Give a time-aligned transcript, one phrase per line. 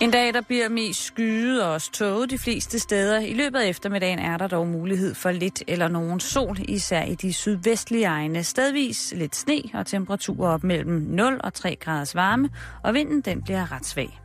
[0.00, 3.20] En dag, der bliver mest skyet og også tåget de fleste steder.
[3.20, 7.14] I løbet af eftermiddagen er der dog mulighed for lidt eller nogen sol, især i
[7.14, 8.44] de sydvestlige egne.
[8.44, 12.48] Stedvis lidt sne og temperaturer op mellem 0 og 3 graders varme,
[12.84, 14.20] og vinden den bliver ret svag.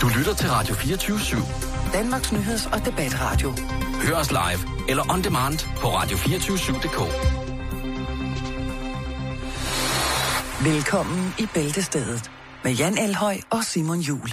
[0.00, 1.92] Du lytter til Radio 24 /7.
[1.92, 3.52] Danmarks nyheds- og debatradio.
[4.06, 7.00] Hør os live eller on demand på radio247.dk.
[10.64, 12.30] Velkommen i Bæltestedet
[12.64, 14.30] med Jan Elhøj og Simon Jul.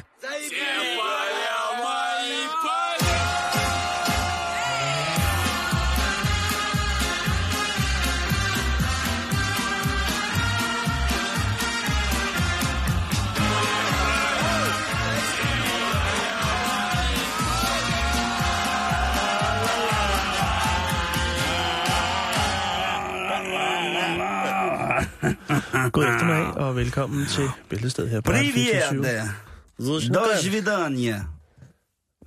[25.93, 28.55] God eftermiddag og velkommen til Bæltested her på Привет!
[28.55, 31.25] 24 До свидания.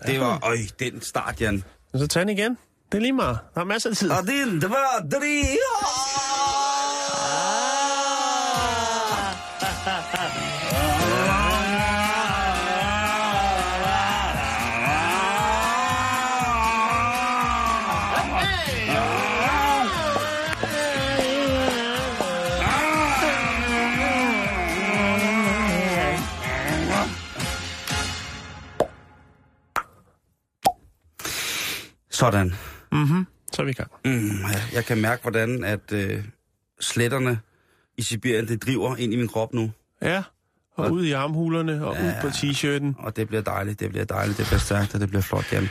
[0.08, 1.64] Det var, øj, den start, Jan.
[1.94, 2.58] Og så tag den igen.
[2.92, 3.38] Det er lige meget.
[3.56, 4.12] Der er masser af tid.
[4.12, 5.58] Один, два, три.
[32.17, 32.53] Sådan.
[32.93, 33.27] Mm-hmm.
[33.53, 33.91] Så er vi i gang.
[34.05, 34.31] Mm,
[34.75, 36.25] jeg kan mærke, hvordan at øh,
[36.81, 37.39] sletterne
[37.99, 39.71] i Sibirien, det driver ind i min krop nu.
[40.03, 40.23] Ja,
[40.75, 43.05] og Og- ud i armhulerne og ud på t-shirten.
[43.07, 45.69] Og det bliver dejligt, det bliver dejligt, det bliver stærkt, og det bliver flot, Jan.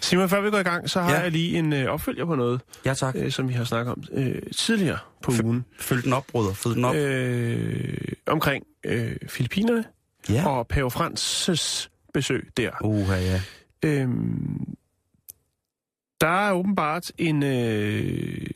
[0.00, 1.20] Simon, før vi går i gang, så har Ja.
[1.20, 3.14] jeg lige en øh, opfølger på noget, Ja, tak.
[3.18, 5.64] øh, som vi har snakket om øh, tidligere på ugen.
[5.80, 6.52] Følg den op, bruder.
[6.54, 6.94] Følg den op.
[6.94, 9.84] Øh, omkring øh, Filippinerne
[10.30, 10.48] ja.
[10.48, 12.70] og Pave Frances besøg der.
[12.84, 13.40] Uha, ja.
[13.82, 14.74] Øhm,
[16.20, 18.46] der er åbenbart en, øh,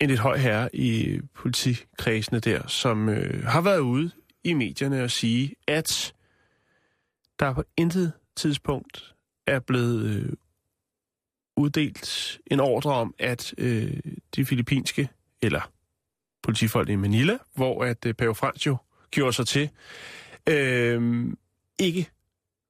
[0.00, 4.10] en lidt høj herre i politikredsene der, som øh, har været ude
[4.44, 6.14] i medierne og sige, at
[7.38, 9.14] der på intet tidspunkt
[9.46, 10.32] er blevet øh,
[11.56, 14.00] uddelt en ordre om, at øh,
[14.36, 15.08] de filippinske,
[15.42, 15.70] eller
[16.42, 18.76] politifolk i Manila, hvor at øh, Pave Frans jo
[19.10, 19.70] gjorde sig til,
[20.48, 21.26] øh,
[21.78, 22.10] ikke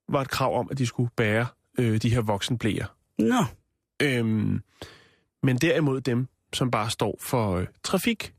[0.08, 1.46] var et krav om, at de skulle bære
[1.78, 2.86] øh, de her voksenblæer.
[3.18, 3.44] Nå.
[4.02, 4.62] Øhm,
[5.42, 8.34] men derimod dem, som bare står for øh, trafik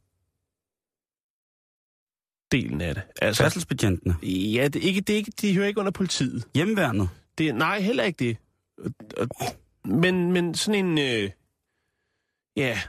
[2.51, 3.03] delen af det.
[3.21, 4.15] Altså, Færdselsbetjentene.
[4.23, 6.47] ja, det er ikke, det er ikke, de hører ikke under politiet.
[6.55, 7.09] Hjemmeværnet.
[7.37, 8.37] Det, nej, heller ikke det.
[9.85, 10.97] Men, men sådan en...
[10.97, 11.31] Øh,
[12.57, 12.79] ja,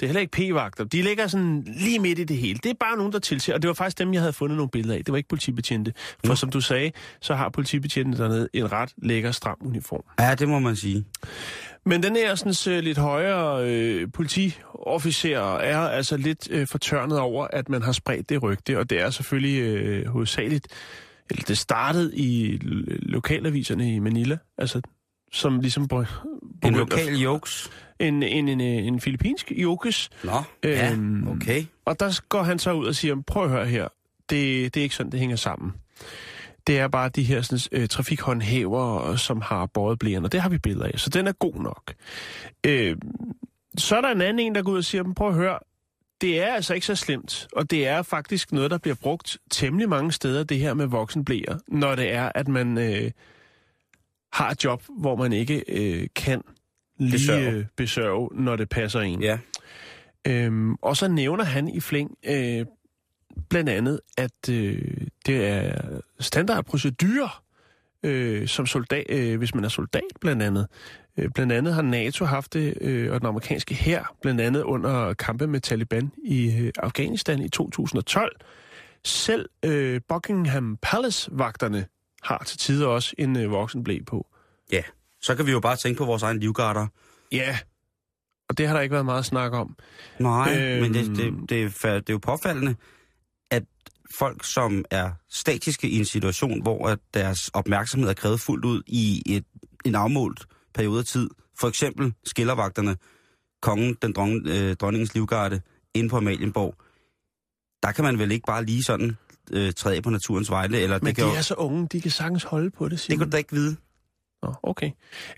[0.00, 0.84] det er heller ikke p-vagter.
[0.84, 2.58] De ligger sådan lige midt i det hele.
[2.62, 3.54] Det er bare nogen, der tilser.
[3.54, 5.04] Og det var faktisk dem, jeg havde fundet nogle billeder af.
[5.04, 5.92] Det var ikke politibetjente.
[6.24, 6.36] For Mm.
[6.36, 10.02] som du sagde, så har politibetjente dernede en ret lækker, stram uniform.
[10.20, 11.04] Ja, det må man sige.
[11.86, 17.68] Men den her sådan, lidt højere øh, politiofficer er altså lidt øh, fortørnet over, at
[17.68, 20.68] man har spredt det rygte, og det er selvfølgelig øh, hovedsageligt,
[21.30, 22.58] eller det startede i
[23.02, 24.80] lokalaviserne i Manila, altså
[25.32, 25.88] som ligesom...
[25.92, 26.26] Br-
[26.64, 27.70] En begyndte lokal jokes.
[28.00, 31.64] En, en, en, en filippinsk jokes, Nå, ja, Øhm, okay.
[31.84, 33.88] og der går han så ud og siger, prøv at høre her,
[34.30, 35.72] det, det er ikke sådan, det hænger sammen.
[36.66, 40.48] Det er bare de her sådan, øh, trafikhåndhæver, som har båret blæren, og det har
[40.48, 41.94] vi billeder af, så den er god nok.
[42.66, 42.96] Øh,
[43.78, 45.58] så er der en anden en, der går ud og siger, prøv at høre,
[46.20, 49.88] det er altså ikke så slemt, og det er faktisk noget, der bliver brugt temmelig
[49.88, 53.10] mange steder, det her med voksenblæer, når det er, at man øh,
[54.32, 56.42] har et job, hvor man ikke øh, kan
[57.00, 57.50] lige Besørge.
[57.50, 59.22] øh, besørge, når det passer en.
[59.22, 59.38] Ja.
[60.26, 62.66] Øhm, og så nævner han i flæng øh,
[63.48, 64.82] blandt andet, at øh,
[65.26, 65.72] det er
[66.20, 67.42] standardprocedurer
[68.02, 70.66] øh, som soldat, øh, hvis man er soldat blandt andet.
[71.16, 75.14] Øh, blandt andet har NATO haft det, øh, og den amerikanske hær, blandt andet under
[75.14, 78.36] kampe med Taliban i øh, Afghanistan i 2012.
[79.04, 81.86] Selv øh, Buckingham Palace-vagterne
[82.22, 84.26] har til tider også en øh, voksenblæ på.
[84.72, 84.82] Ja,
[85.22, 86.86] så kan vi jo bare tænke på vores egen livgarder.
[87.32, 87.58] Ja,
[88.48, 89.76] og det har der ikke været meget snak om.
[90.18, 90.62] Nej, øhm...
[90.62, 90.82] Øhm.
[90.82, 92.76] men det, det, det, er, det er jo påfaldende,
[93.50, 93.62] at
[94.18, 99.22] folk, som er statiske i en situation, hvor deres opmærksomhed er krævet fuldt ud i
[99.26, 99.44] et,
[99.84, 101.30] en afmålt periode af tid,
[101.60, 102.96] for eksempel skillervagterne,
[103.62, 105.60] kongen, den dron, øh, dronningens livgarde,
[105.94, 106.74] inde på Amalienborg,
[107.82, 109.16] der kan man vel ikke bare lige sådan
[109.50, 112.00] øh, træde på naturens vegne, eller Men det kan de jo, er så unge, de
[112.00, 113.18] kan sagtens holde på det, det Simon.
[113.18, 113.76] kan du da ikke vide.
[114.42, 114.90] Nå, okay.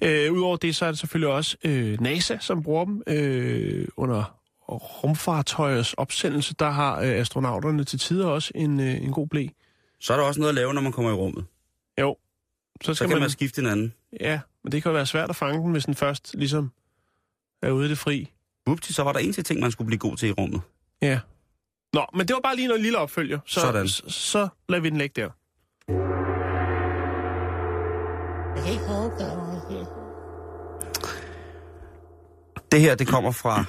[0.03, 4.39] Øh, Udover det, så er det selvfølgelig også øh, NASA, som bruger dem øh, under
[4.69, 6.55] rumfartøjers opsendelse.
[6.59, 9.47] Der har øh, astronauterne til tider også en, øh, en god blæ.
[10.01, 11.45] Så er der også noget at lave, når man kommer i rummet.
[12.01, 12.17] Jo.
[12.83, 13.95] Så Så skal kan man, man skifte hinanden.
[14.21, 16.73] Ja, men det kan jo være svært at fange den, hvis den først ligesom
[17.63, 18.31] er ude i det fri.
[18.67, 20.61] Vupti, så var der en til ting, man skulle blive god til i rummet.
[21.03, 21.21] Ja.
[21.93, 23.39] Nå, men det var bare lige noget lille opfølger.
[23.47, 23.89] Så, Sådan.
[23.89, 25.31] Så, så lader vi den ligge der.
[32.73, 33.65] Det her, det kommer fra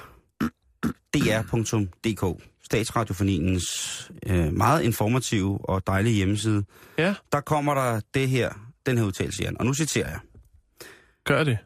[1.13, 3.65] dr.dk, Statsradioforeningens
[4.27, 6.63] øh, meget informative og dejlige hjemmeside.
[6.97, 8.49] Ja, Der kommer der det her,
[8.85, 9.57] den her udtalelse, Jan.
[9.59, 10.19] Og nu citerer jeg.
[11.25, 11.57] gør det.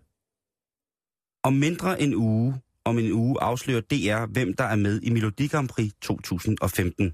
[1.43, 5.47] Om mindre en uge, om en uge afslører DR, hvem der er med i Melodi
[5.47, 7.13] Grand Prix 2015.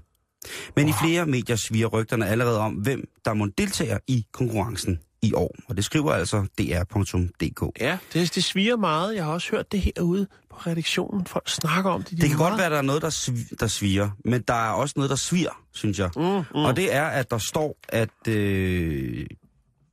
[0.76, 0.88] Men wow.
[0.88, 5.54] i flere medier sviger rygterne allerede om, hvem der må deltage i konkurrencen i år.
[5.68, 7.80] Og det skriver altså dr.dk.
[7.80, 9.14] Ja, det, det sviger meget.
[9.14, 11.26] Jeg har også hørt det herude på redaktionen.
[11.26, 12.10] Folk snakker om det.
[12.10, 14.42] De Det kan meget- godt være, at der er noget, der, sv- der sviger, men
[14.48, 16.10] der er også noget, der sviger, synes jeg.
[16.16, 16.42] Mm, mm.
[16.64, 19.26] Og det er, at der står, at øh,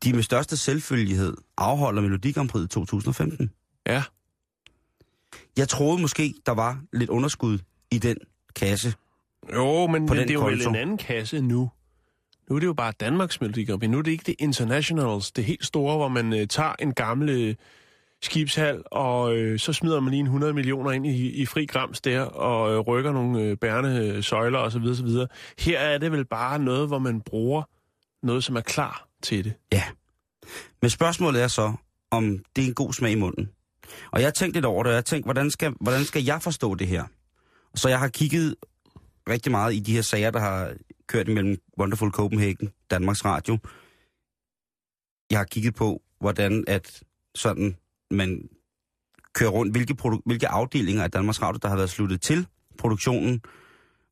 [0.03, 3.51] de med største selvfølgelighed afholder Melodi Grand Prix 2015.
[3.87, 4.03] Ja,
[5.57, 7.59] Jeg troede måske, der var lidt underskud
[7.91, 8.17] i den
[8.55, 8.93] kasse.
[9.53, 10.69] jo, men, men det er jo vel konto.
[10.69, 11.69] en anden kasse nu.
[12.51, 13.89] Nu er det jo bare Danmarks Melodi Grand Prix.
[13.89, 17.29] Nu er det ikke det Internationals, det helt store, hvor man øh, tager en gammel
[17.29, 17.55] øh,
[18.21, 22.01] skibshal, og øh, så smider man lige en 100 millioner ind i, i fri grams
[22.01, 24.83] der, og øh, rykker nogle øh, bærende øh, søjler osv.
[24.83, 25.07] osv.
[25.59, 27.63] Her er det vel bare noget, hvor man bruger
[28.23, 29.53] noget, som er klar til det.
[29.71, 29.83] Ja.
[30.81, 31.73] Men spørgsmålet er så,
[32.11, 33.49] om det er en god smag i munden.
[34.11, 36.75] Og jeg tænkte lidt over det, og jeg tænkte, hvordan skal, hvordan skal jeg forstå
[36.75, 37.03] det her?
[37.75, 38.55] Så jeg har kigget
[39.29, 40.73] rigtig meget i de her sager, der har
[41.11, 43.57] kørt imellem Wonderful Copenhagen, Danmarks Radio.
[45.31, 47.03] Jeg har kigget på, hvordan at
[47.35, 47.75] sådan
[48.11, 48.49] man
[49.33, 52.47] kører rundt, hvilke, produ- hvilke afdelinger af Danmarks Radio, der har været sluttet til
[52.77, 53.41] produktionen,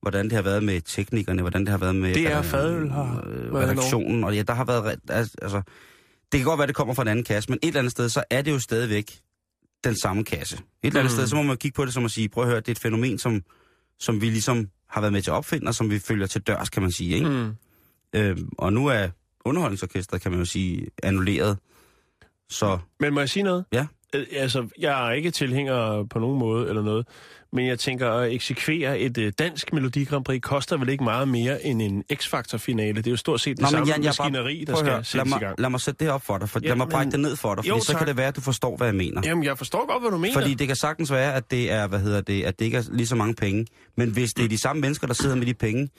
[0.01, 3.69] hvordan det har været med teknikerne, hvordan det har været med Fadøl har øh, været
[3.69, 5.61] redaktionen, og ja, der har været, re- al- altså,
[6.31, 8.09] det kan godt være, det kommer fra en anden kasse, men et eller andet sted,
[8.09, 9.19] så er det jo stadigvæk
[9.83, 10.55] den samme kasse.
[10.55, 11.15] Et eller andet Mm.
[11.17, 12.71] sted, så må man kigge på det som at sige, prøv at høre, det er
[12.71, 13.41] et fænomen, som,
[13.99, 16.69] som vi ligesom har været med til at opfinde, og som vi følger til dørs,
[16.69, 17.15] kan man sige.
[17.15, 17.29] Ikke?
[17.29, 17.55] Mm.
[18.15, 19.07] Øhm, og nu er
[19.45, 21.57] underholdningsorkestret, kan man jo sige, annulleret.
[22.49, 23.65] Så Men må jeg sige noget?
[23.71, 23.87] Ja.
[24.15, 27.07] Øh, Altså, jeg er ikke tilhænger på nogen måde eller noget,
[27.53, 31.27] men jeg tænker, at eksekvere et øh, dansk Melodi Grand Prix koster vel ikke meget
[31.27, 32.95] mere end en X-Factor-finale.
[32.97, 34.85] Det er jo stort set det Nå, samme Jan, jeg er bare- maskineri, der skal
[34.89, 35.59] høre, lad sættes i mig, gang.
[35.59, 37.35] lad mig sætte det op for dig, for Ja, lad mig men- brække det ned
[37.35, 37.97] for dig, Jo, så tak.
[37.97, 39.21] kan det være, at du forstår, hvad jeg mener.
[39.25, 40.33] Jamen, jeg forstår godt, hvad du mener.
[40.33, 42.83] Fordi det kan sagtens være, at det er, hvad hedder det, at det ikke er
[42.91, 43.65] lige så mange penge.
[43.97, 45.89] Men hvis det er de samme mennesker, der sidder med de penge,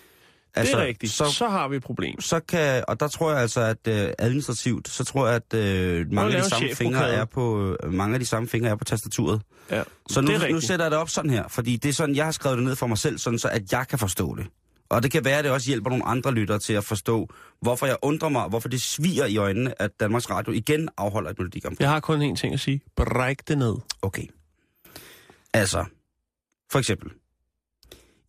[0.57, 1.13] det er rigtigt.
[1.13, 2.21] Så, så, har vi et problem.
[2.21, 6.13] så kan, og der tror jeg altså, at øh, administrativt, så tror jeg, at øh,
[6.13, 8.85] mange, af de samme fingre er på, øh, mange af de samme fingre er på
[8.85, 9.43] tastaturet.
[9.71, 12.25] Ja, Så nu, nu sætter jeg det op sådan her, fordi det er sådan, jeg
[12.25, 14.47] har skrevet det ned for mig selv, sådan så at jeg kan forstå det.
[14.91, 17.29] Og det kan være, at det også hjælper nogle andre lyttere til at forstå,
[17.61, 21.39] hvorfor jeg undrer mig, hvorfor det sviger i øjnene, at Danmarks Radio igen afholder et
[21.39, 21.63] Melodi.
[21.81, 22.81] Jeg har kun én ting at sige.
[22.97, 23.75] Bræk det ned.
[24.03, 24.27] Okay.
[25.55, 25.85] Altså,
[26.73, 27.11] for eksempel.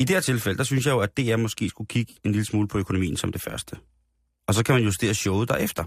[0.02, 2.46] I det her tilfælde, der synes jeg jo, at DR måske skulle kigge en lille
[2.46, 3.76] smule på økonomien som det første.
[4.48, 5.84] Og så kan man justere showet derefter.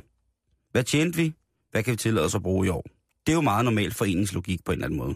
[0.73, 1.35] Hvad tjente vi?
[1.71, 2.85] Hvad kan vi tillade os at bruge i år?
[3.27, 5.15] Det er jo meget normal foreningslogik på en eller anden måde.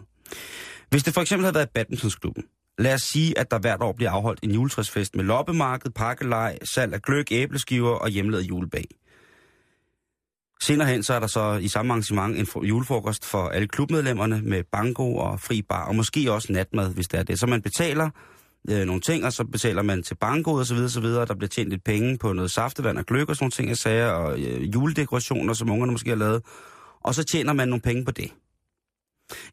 [0.90, 2.44] Hvis det for eksempel havde været badmintonsklubben,
[2.78, 6.94] lad os sige, at der hvert år bliver afholdt en juletræsfest med loppemarked, pakkelej, salg
[6.94, 8.84] af gløk, æbleskiver og hjemmelavet julebag.
[10.62, 14.64] Senere hen så er der så i samme arrangement en julefrokost for alle klubmedlemmerne med
[14.72, 17.38] banko og fri bar, og måske også natmad, hvis det er det.
[17.40, 18.10] Så man betaler
[18.70, 21.26] øh, nogle ting, og så betaler man til banko og så videre, så videre.
[21.26, 23.76] Der bliver tjent lidt penge på noget saftevand og gløk og sådan nogle ting, jeg
[23.76, 26.42] sagde, og øh, juledekorationer, som ungerne måske har lavet.
[27.00, 28.30] Og så tjener man nogle penge på det.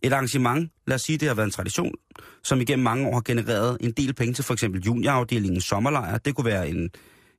[0.02, 1.94] Et arrangement, lad os sige, det har været en tradition,
[2.44, 6.18] som igennem mange år har genereret en del penge til for eksempel juniorafdelingen sommerlejr.
[6.18, 6.90] Det kunne være en,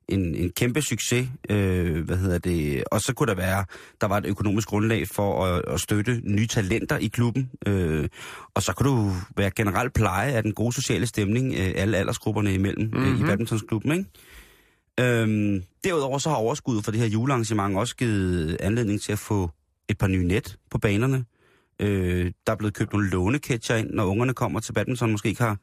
[0.09, 3.65] en, en kæmpe succes, øh, hvad hedder det, og så kunne der være,
[4.01, 8.09] der var et økonomisk grundlag for at, at støtte nye talenter i klubben, øh,
[8.53, 12.53] og så kunne du være generelt pleje af den gode sociale stemning, øh, alle aldersgrupperne
[12.53, 13.03] imellem mm-hmm.
[13.03, 13.25] øh, i Mhm.
[13.27, 14.05] badmintonsklubben, ikke?
[14.99, 19.49] Øhm, derudover så har overskuddet for det her julearrangement også givet anledning til at få
[19.89, 21.25] et par nye net på banerne.
[21.81, 25.41] Øh, der er blevet købt nogle låneketcher ind, når ungerne kommer til badminton, måske ikke
[25.43, 25.57] har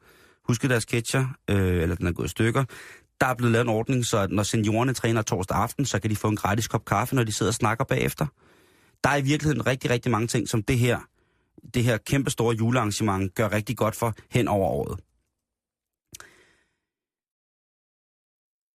[0.47, 2.63] husket deres ketcher, øh, eller den er gået i stykker.
[3.21, 6.09] Der er blevet lavet en ordning, så at når seniorerne træner torsdag aften, så kan
[6.09, 8.25] de få en gratis kop kaffe, når de sidder og snakker bagefter.
[9.03, 10.99] Der er i virkeligheden rigtig, rigtig mange ting, som det her,
[11.73, 14.99] det her kæmpe store julearrangement gør rigtig godt for hen over året.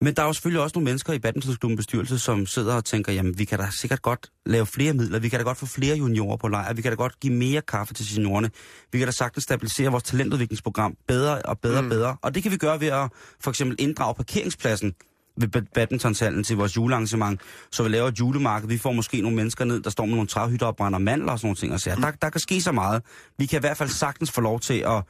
[0.03, 3.13] Men der er jo selvfølgelig også nogle mennesker i badmintonklubben bestyrelse, som sidder og tænker,
[3.13, 5.97] jamen vi kan da sikkert godt lave flere midler, vi kan da godt få flere
[5.97, 8.51] juniorer på lejr, vi kan da godt give mere kaffe til seniorerne,
[8.93, 11.91] vi kan da sagtens stabilisere vores talentudviklingsprogram bedre og bedre og Mm.
[11.91, 12.17] bedre.
[12.23, 13.09] Og det kan vi gøre ved at
[13.41, 14.95] for eksempel inddrage parkeringspladsen
[15.41, 17.41] ved bad- badmintonshallen til vores julearrangement,
[17.73, 18.69] så vi laver et julemarked.
[18.69, 21.39] Vi får måske nogle mennesker ned, der står med nogle træhytter og brænder mandler og
[21.39, 21.73] sådan nogle ting.
[21.73, 23.03] Og så, der, der kan ske så meget.
[23.39, 25.03] Vi kan i hvert fald sagtens få lov til at,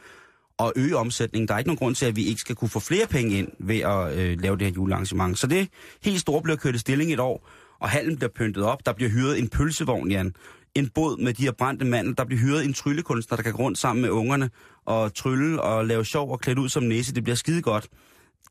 [0.61, 1.49] at øge omsætningen.
[1.49, 3.49] Der er ikke nogen grund til, at vi ikke skal kunne få flere penge ind
[3.59, 5.39] ved at øh, lave det her julearrangement.
[5.39, 5.69] Så det
[6.03, 7.49] helt store bliver kørt i stilling et år,
[7.81, 8.87] og hallen bliver pyntet op.
[8.87, 10.35] Der bliver hyret en pølsevogn, Jan.
[10.75, 12.15] En båd med de her brændte mandler.
[12.15, 14.51] Der bliver hyret en tryllekunstner, der kan gå rundt sammen med ungerne
[14.85, 17.15] og trylle og lave sjov og klædt ud som næse.
[17.15, 17.89] Det bliver skide godt.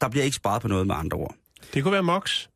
[0.01, 1.35] Der bliver ikke sparet på noget med andre ord.
[1.73, 2.47] Det kunne være Mox.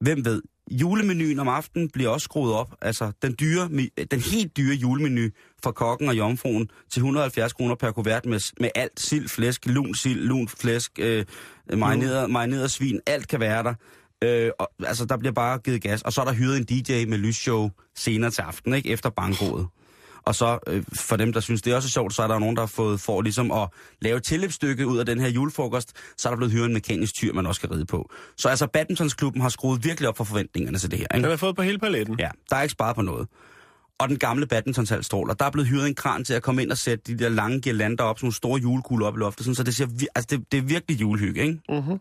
[0.00, 0.42] Hvem ved?
[0.70, 2.74] Julemenuen om aftenen bliver også skruet op.
[2.82, 3.68] Altså, den, dyre,
[4.10, 5.28] den helt dyre julemenu
[5.62, 9.00] fra kokken og jomfruen til 170 kroner per kuvert med, med alt.
[9.00, 11.24] Sild, flæsk, lun sild, lun flæsk, øh,
[11.74, 13.00] marineret, marineret svin.
[13.06, 13.74] Alt kan være der.
[14.24, 16.02] Øh, og, altså, der bliver bare givet gas.
[16.02, 18.88] Og så er der hyret en DJ med lysshow senere til aften, ikke?
[18.88, 19.66] Efter bankoet.
[20.26, 22.56] Og så øh, for dem, der synes, det er også sjovt, så er der nogen,
[22.56, 23.68] der har fået for ligesom at
[24.00, 27.14] lave et tilløbsstykke ud af den her julefrokost, så er der blevet hyret en mekanisk
[27.14, 28.10] tyr, man også kan ride på.
[28.36, 31.06] Så altså, badmintonsklubben har skruet virkelig op for forventningerne til det her.
[31.06, 31.28] Den Ikke?
[31.28, 32.16] har fået på hele paletten.
[32.18, 33.28] Ja, der er ikke sparet på noget.
[33.98, 35.34] Og den gamle badmintonshal stråler.
[35.34, 37.60] Der er blevet hyret en kran til at komme ind og sætte de der lange
[37.60, 40.52] girlander op, sådan nogle store julekugler op i loftet, sådan, så det, ser, altså det,
[40.52, 41.60] det er virkelig julehygge, ikke?
[41.68, 42.00] Mm-hmm.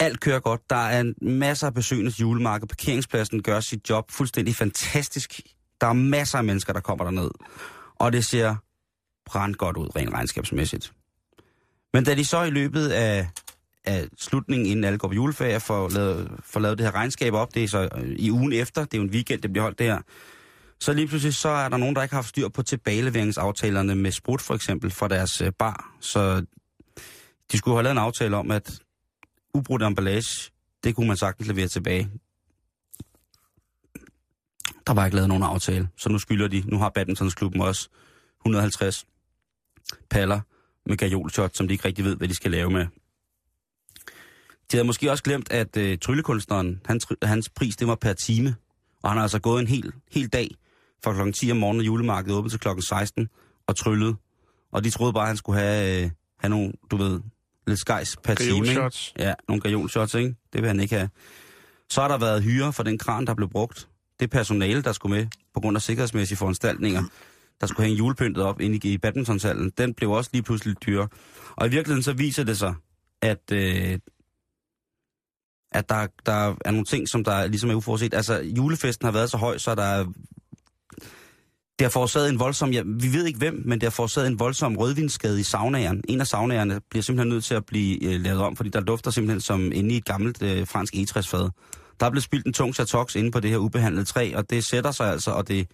[0.00, 0.60] Alt kører godt.
[0.70, 2.68] Der er en masser af besøgende til julemarkedet.
[2.68, 5.40] Parkeringspladsen gør sit job fuldstændig fantastisk.
[5.80, 7.30] Der er masser af mennesker, der kommer derned.
[7.94, 8.56] Og det ser
[9.26, 10.92] brændt godt ud, rent regnskabsmæssigt.
[11.94, 13.28] Men da de så i løbet af,
[13.84, 17.54] af slutningen, inden alle går på juleferie, får lavet, får lavet det her regnskab op,
[17.54, 19.78] det er så øh, i ugen efter, det er jo en weekend, det bliver holdt
[19.78, 20.00] det her,
[20.80, 24.12] så lige pludselig så er der nogen, der ikke har haft styr på tilbageleveringsaftalerne med
[24.12, 25.96] sprut for eksempel fra deres øh, bar.
[26.00, 26.44] Så
[27.52, 28.78] de skulle have lavet en aftale om, at
[29.58, 30.50] ubrudt emballage,
[30.84, 32.10] det kunne man sagtens levere tilbage.
[34.86, 37.88] Der var ikke lavet nogen aftale, så nu skylder de, nu har badmintonsklubben også
[38.40, 39.06] 150
[40.10, 40.40] paller
[40.86, 42.86] med gajolshot, som de ikke rigtig ved, hvad de skal lave med.
[44.70, 48.56] De havde måske også glemt, at øh, tryllekunstneren, hans, hans pris, det var per time.
[49.02, 50.48] Og han har altså gået en hel, hel dag
[51.04, 51.32] fra kl.
[51.32, 53.28] 10 om morgenen, og julemarkedet åbent til klokken 16,
[53.66, 54.16] og tryllet.
[54.72, 57.20] Og de troede bare, at han skulle have, øh, have nogle, du ved,
[57.68, 58.90] lidt skejs per time.
[59.18, 60.34] Ja, nogle gajolshots, ikke?
[60.52, 61.08] Det vil han ikke have.
[61.90, 63.88] Så har der været hyre for den kran, der blev brugt.
[64.20, 67.02] Det personale, der skulle med på grund af sikkerhedsmæssige foranstaltninger,
[67.60, 71.08] der skulle hænge julepyntet op inde i, badmintonshallen, den blev også lige pludselig dyre.
[71.56, 72.74] Og i virkeligheden så viser det sig,
[73.22, 73.98] at, øh,
[75.72, 78.14] at der, der er nogle ting, som der ligesom er uforudset.
[78.14, 80.04] Altså, julefesten har været så høj, så der er
[81.78, 84.38] det har forårsaget en voldsom, ja, vi ved ikke hvem, men det har forårsaget en
[84.38, 86.04] voldsom rødvinsskade i saunaeren.
[86.08, 89.10] En af saunaerne bliver simpelthen nødt til at blive øh, lavet om, fordi der dufter
[89.10, 91.50] simpelthen som inde i et gammelt øh, fransk egetræsfad.
[92.00, 94.64] Der er blevet spildt en tung chatox inde på det her ubehandlede træ, og det
[94.64, 95.70] sætter sig altså, og det,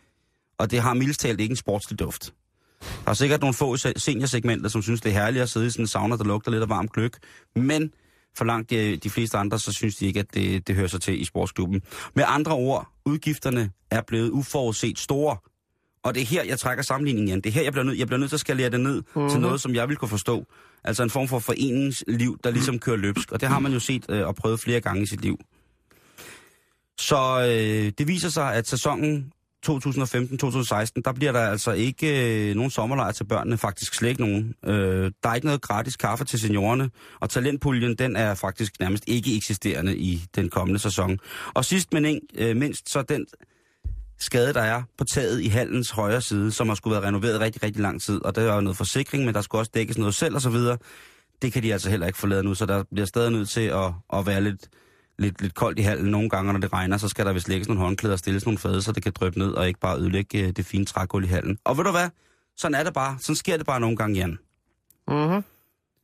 [0.58, 2.34] og det har mildest talt ikke en sportslig duft.
[3.04, 5.82] Der er sikkert nogle få seniorsegmenter, som synes, det er herligt at sidde i sådan
[5.82, 7.18] en sauna, der lugter lidt af varm gløk.
[7.56, 7.92] Men
[8.36, 11.00] for langt de, de fleste andre, så synes de ikke, at det, det hører sig
[11.00, 11.82] til i sportsklubben.
[12.14, 15.36] Med andre ord, udgifterne er blevet uforudset store.
[16.04, 17.40] Og det er her, jeg trækker sammenligningen igen.
[17.40, 19.30] Det er her, jeg bliver nødt, jeg bliver nødt til at skalere det ned mm-hmm.
[19.30, 20.44] til noget, som jeg vil kunne forstå.
[20.84, 23.32] Altså en form for foreningsliv, der ligesom kører løbsk.
[23.32, 25.38] Og det har man jo set øh, og prøvet flere gange i sit liv.
[26.98, 29.32] Så øh, det viser sig, at sæsonen
[29.66, 29.70] 2015-2016,
[31.04, 34.54] der bliver der altså ikke øh, nogen sommerlejr til børnene, faktisk slet ikke nogen.
[34.64, 39.04] Øh, der er ikke noget gratis kaffe til seniorerne, og talentpuljen, den er faktisk nærmest
[39.06, 41.18] ikke eksisterende i den kommende sæson.
[41.54, 43.26] Og sidst men ikke øh, mindst, så den
[44.24, 47.62] skade, der er på taget i hallens højre side, som har skulle være renoveret rigtig,
[47.62, 50.14] rigtig lang tid, og der er jo noget forsikring, men der skulle også dækkes noget
[50.14, 50.78] selv og så videre.
[51.42, 53.60] Det kan de altså heller ikke få lavet nu, så der bliver stadig nødt til
[53.60, 54.68] at, at være lidt,
[55.18, 57.68] lidt, lidt koldt i hallen nogle gange, når det regner, så skal der vist lægges
[57.68, 60.38] nogle håndklæder og stilles nogle fade, så det kan drøbe ned og ikke bare ødelægge
[60.38, 61.58] øh, det fine trægulv i hallen.
[61.64, 62.08] Og ved du hvad?
[62.56, 63.18] Sådan er det bare.
[63.20, 64.38] Sådan sker det bare nogle gange, Jan.
[65.08, 65.44] Mm-hmm.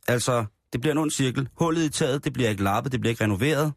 [0.08, 1.48] Altså, det bliver en ond cirkel.
[1.54, 3.72] Hullet i taget, det bliver ikke lappet, det bliver ikke renoveret.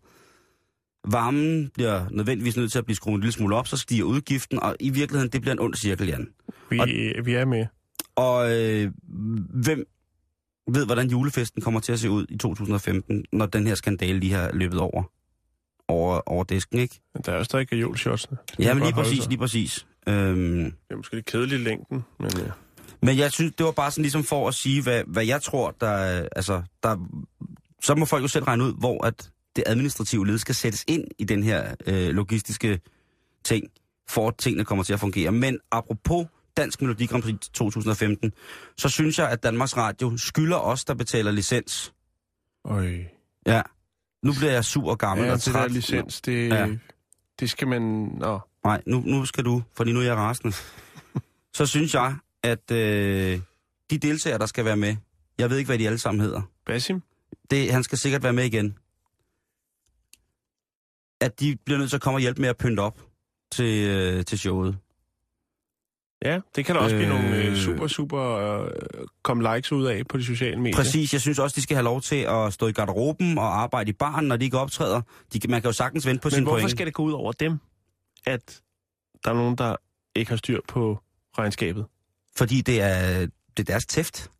[1.11, 4.59] Varmen bliver nødvendigvis nødt til at blive skruet en lille smule op, så stiger udgiften,
[4.59, 6.27] og i virkeligheden, det bliver en ond cirkel, Jan.
[6.69, 6.87] Vi, Og-
[7.25, 7.65] vi er med.
[8.15, 8.91] Og øh,
[9.63, 9.83] hvem
[10.71, 14.33] ved, hvordan julefesten kommer til at se ud i 2015, når den her skandale lige
[14.33, 15.03] har løbet over,
[15.87, 16.99] over, over disken, ikke?
[17.13, 18.27] Men der er jo stadig gajolshots.
[18.59, 19.85] Ja, men lige præcis, lige præcis.
[20.07, 22.51] Øhm, Det er måske lidt kedeligt i længden, men ja.
[23.01, 25.75] men jeg synes, det var bare sådan ligesom for at sige, hvad, hvad jeg tror,
[25.81, 27.07] der, er- altså, der,
[27.83, 31.03] så må folk jo selv regne ud, hvor at det administrative led skal sættes ind
[31.17, 32.79] i den her øh, logistiske
[33.43, 33.67] ting,
[34.09, 35.31] for at tingene kommer til at fungere.
[35.31, 38.33] Men apropos Dansk Melodi Grand Prix 2015,
[38.77, 41.93] så synes jeg, at Danmarks Radio skylder os, der betaler licens.
[42.65, 43.03] Øj.
[43.45, 43.61] Ja.
[44.23, 45.71] Nu bliver jeg sur og gammel Ja, og det der træt.
[45.71, 46.67] licens, det, ja.
[47.39, 47.81] det skal man...
[48.19, 50.55] Nå, Nej, nu, nu skal du, fordi nu er jeg rasende.
[51.57, 53.39] så synes jeg, at øh,
[53.89, 54.95] de deltagere, der skal være med,
[55.37, 56.41] jeg ved ikke, hvad de alle sammen hedder.
[56.65, 57.01] Basim?
[57.51, 58.77] det, han skal sikkert være med igen.
[61.23, 62.99] At de bliver nødt til at komme og hjælpe med at pynte op
[63.51, 64.77] til, øh, til showet.
[66.25, 67.01] Ja, det kan der også øh...
[67.01, 67.57] blive nogle øh, Øh.
[67.57, 68.71] super, super øh,
[69.23, 70.75] komme likes ud af på de sociale medier.
[70.75, 73.89] Præcis, jeg synes også, de skal have lov til at stå i garderoben og arbejde
[73.89, 75.01] i baren, når de ikke optræder.
[75.33, 76.71] De, man kan jo sagtens vente på Men sin hvorfor point.
[76.71, 77.59] skal det gå ud over dem,
[78.25, 78.61] at
[79.23, 79.75] der er nogen, der
[80.15, 80.99] ikke har styr på
[81.37, 81.85] regnskabet?
[82.35, 83.19] Fordi det er,
[83.57, 84.31] det er deres tæft.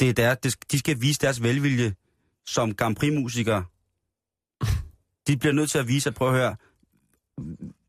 [0.00, 1.94] Det er der, det, de skal vise deres velvilje
[2.46, 3.64] som Grand Prix-musikere.
[5.30, 6.56] De bliver nødt til at vise, at prøv at høre,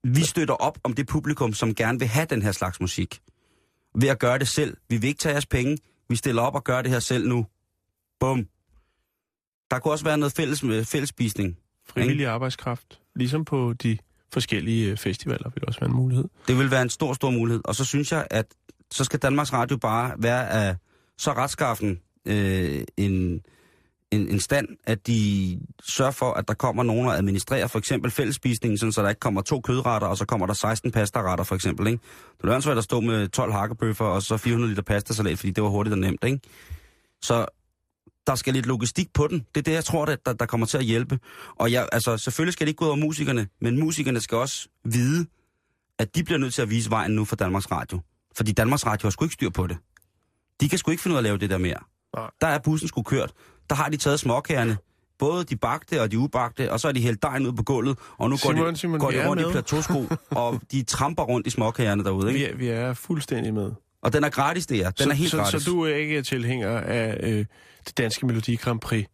[0.03, 3.19] vi støtter op om det publikum, som gerne vil have den her slags musik.
[3.95, 4.77] Ved at gøre det selv.
[4.89, 5.77] Vi vil ikke tage jeres penge.
[6.09, 7.45] Vi stiller op og gør det her selv nu.
[8.19, 8.47] Bum.
[9.71, 11.57] Der kunne også være noget fælles, med fællesspisning.
[11.87, 13.97] Frivillig arbejdskraft, ligesom på de
[14.33, 16.25] forskellige øh, festivaler, vil også være en mulighed.
[16.47, 17.61] Det vil være en stor, stor mulighed.
[17.65, 18.45] Og så synes jeg, at
[18.91, 20.75] så skal Danmarks Radio bare være af
[21.17, 23.41] så retskaffen øh, en,
[24.11, 28.11] en, en stand, at de sørger for, at der kommer nogen og administrerer for eksempel
[28.11, 31.55] fællesspisningen, sådan, så der ikke kommer to kødretter, og så kommer der 16 pastaretter for
[31.55, 31.87] eksempel.
[31.87, 32.03] Ikke?
[32.41, 35.63] Det er svært at stå med 12 hakkebøffer og så 400 liter pastasalat, fordi det
[35.63, 36.23] var hurtigt og nemt.
[36.23, 36.39] Ikke?
[37.21, 37.45] Så
[38.27, 39.39] der skal lidt logistik på den.
[39.39, 41.19] Det er det, jeg tror, der, der, der kommer til at hjælpe.
[41.55, 45.25] Og jeg, altså, selvfølgelig skal det ikke gå over musikerne, men musikerne skal også vide,
[45.99, 47.99] at de bliver nødt til at vise vejen nu for Danmarks Radio.
[48.37, 49.77] Fordi Danmarks Radio har sgu ikke styr på det.
[50.61, 51.79] De kan sgu ikke finde ud af at lave det der mere.
[52.15, 52.29] Nej.
[52.41, 53.33] Der er bussen sgu kørt.
[53.71, 54.77] Der har de taget småkagerne.
[55.19, 57.97] Både de bagte og de ubagte, og så er de hældt dejen ud på gulvet,
[58.17, 59.51] og nu går Simon, de, Simon, går vi de rundt i med.
[59.51, 60.05] plateausko,
[60.41, 62.27] og de tramper rundt i småkagerne derude.
[62.27, 62.47] Vi Ikke?
[62.47, 63.71] er, vi er fuldstændig med.
[64.01, 64.91] Og den er gratis, det er.
[64.91, 65.63] Den så, er helt så, gratis.
[65.63, 67.45] Så du er ikke tilhænger af øh,
[67.87, 69.05] det danske Melodi Grand Prix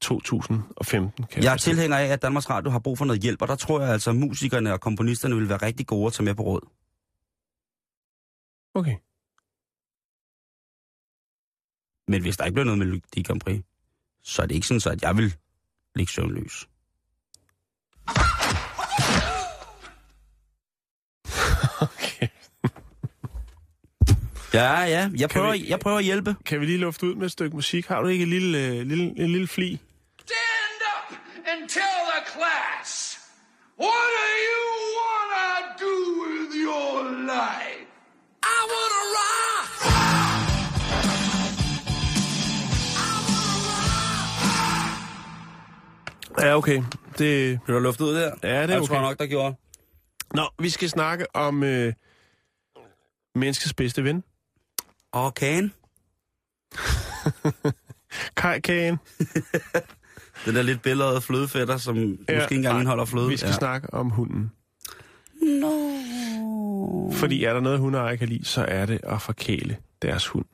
[0.00, 3.48] 2015, kan Jeg er tilhænger af, at Danmarks Radio har brug for noget hjælp, og
[3.48, 6.34] der tror jeg altså, at musikerne og komponisterne vil være rigtig gode at tage med
[6.34, 6.68] på råd.
[8.74, 8.96] Okay.
[12.08, 13.60] Men hvis der ikke bliver noget med Melodi Grand Prix,
[14.28, 15.34] så er det ikke sådan, så at jeg vil
[15.96, 16.68] ligge søvnløs.
[21.80, 22.28] okay.
[24.54, 25.10] Ja, ja.
[25.16, 26.36] Jeg prøver, vi- jeg prøver at hjælpe.
[26.46, 27.86] Kan vi lige lufte ud med et stykke musik?
[27.86, 29.78] Har du ikke en lille, øh, lille, en lille fli?
[30.20, 33.18] Stand up and tell the class.
[33.80, 34.60] What do you
[46.40, 46.82] Ja, okay.
[47.18, 48.30] Det, Blev der luftet ud der?
[48.42, 49.08] Ja, det er Jeg tror okay.
[49.08, 49.54] nok, der gjorde.
[50.34, 51.92] Nå, vi skal snakke om øh,
[53.34, 54.24] menneskets bedste ven.
[55.12, 55.72] Og kagen.
[58.36, 58.98] Kajkagen.
[60.46, 63.28] Den der lidt billedede flødefætter, som ja, måske ikke engang indeholder fløde.
[63.28, 63.54] Vi skal ja.
[63.54, 64.52] snakke om hunden.
[65.42, 67.10] No.
[67.12, 70.44] Fordi er der noget, hundeejere kan lide, så er det at forkæle deres hund.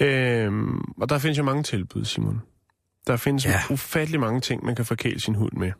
[0.00, 2.42] Øhm, og der findes jo mange tilbud, Simon.
[3.06, 3.60] Der findes Ja.
[3.70, 5.72] ufattelig mange ting, man kan forkæle sin hund med.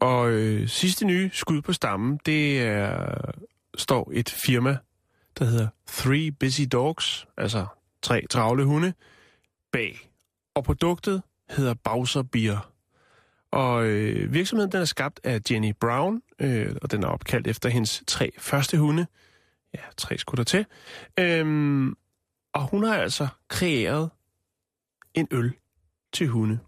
[0.00, 3.14] Og øh, sidste nye skud på stammen, det er,
[3.76, 4.76] står et firma,
[5.38, 7.66] der hedder Three Busy Dogs, altså
[8.02, 8.92] tre travle hunde,
[9.72, 10.10] bag.
[10.54, 12.70] Og produktet hedder Bowser Beer.
[13.50, 17.68] Og øh, virksomheden den er skabt af Jenny Brown, øh, og den er opkaldt efter
[17.68, 19.06] hendes tre første hunde.
[19.74, 20.66] Ja, tre skulle der til.
[21.20, 21.96] Øhm,
[22.52, 24.10] og hun har altså kreeret
[25.14, 25.52] en øl
[26.14, 26.58] til hunde.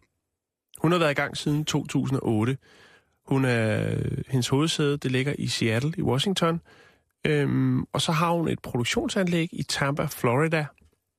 [0.78, 2.58] Hun har været i gang siden 2008.
[3.26, 3.96] Hun er,
[4.28, 6.60] hendes hovedsæde, det ligger i Seattle i Washington.
[7.26, 10.66] Øhm, og så har hun et produktionsanlæg i Tampa, Florida.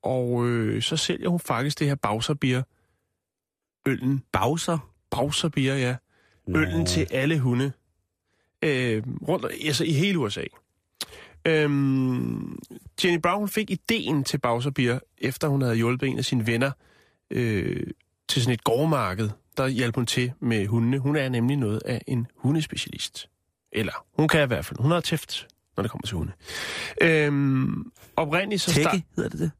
[0.04, 2.64] Og øh, så sælger hun faktisk det her Bowser Beer.
[3.88, 4.24] Øllen.
[4.32, 4.92] Bowser?
[5.12, 5.96] Bowser Beer, ja.
[6.48, 7.72] Øllen til alle hunde.
[8.62, 10.44] Øh, rundt, altså i hele USA.
[11.48, 12.60] Øhm,
[13.04, 16.72] Jenny Brown fik ideen til Bowser Beer, efter hun havde hjulpet en af sine venner
[17.32, 17.88] øh,
[18.30, 19.30] til sådan et gårdmarked.
[19.58, 21.00] Der hjalp hun til med hundene.
[21.00, 23.30] Hun er nemlig noget af en hundespecialist.
[23.72, 24.80] Eller hun kan i hvert fald.
[24.80, 26.32] Hun har tæft, når det kommer til hunde.
[27.02, 29.02] Øhm, oprindeligt så Tække, start...
[29.16, 29.52] hedder det det?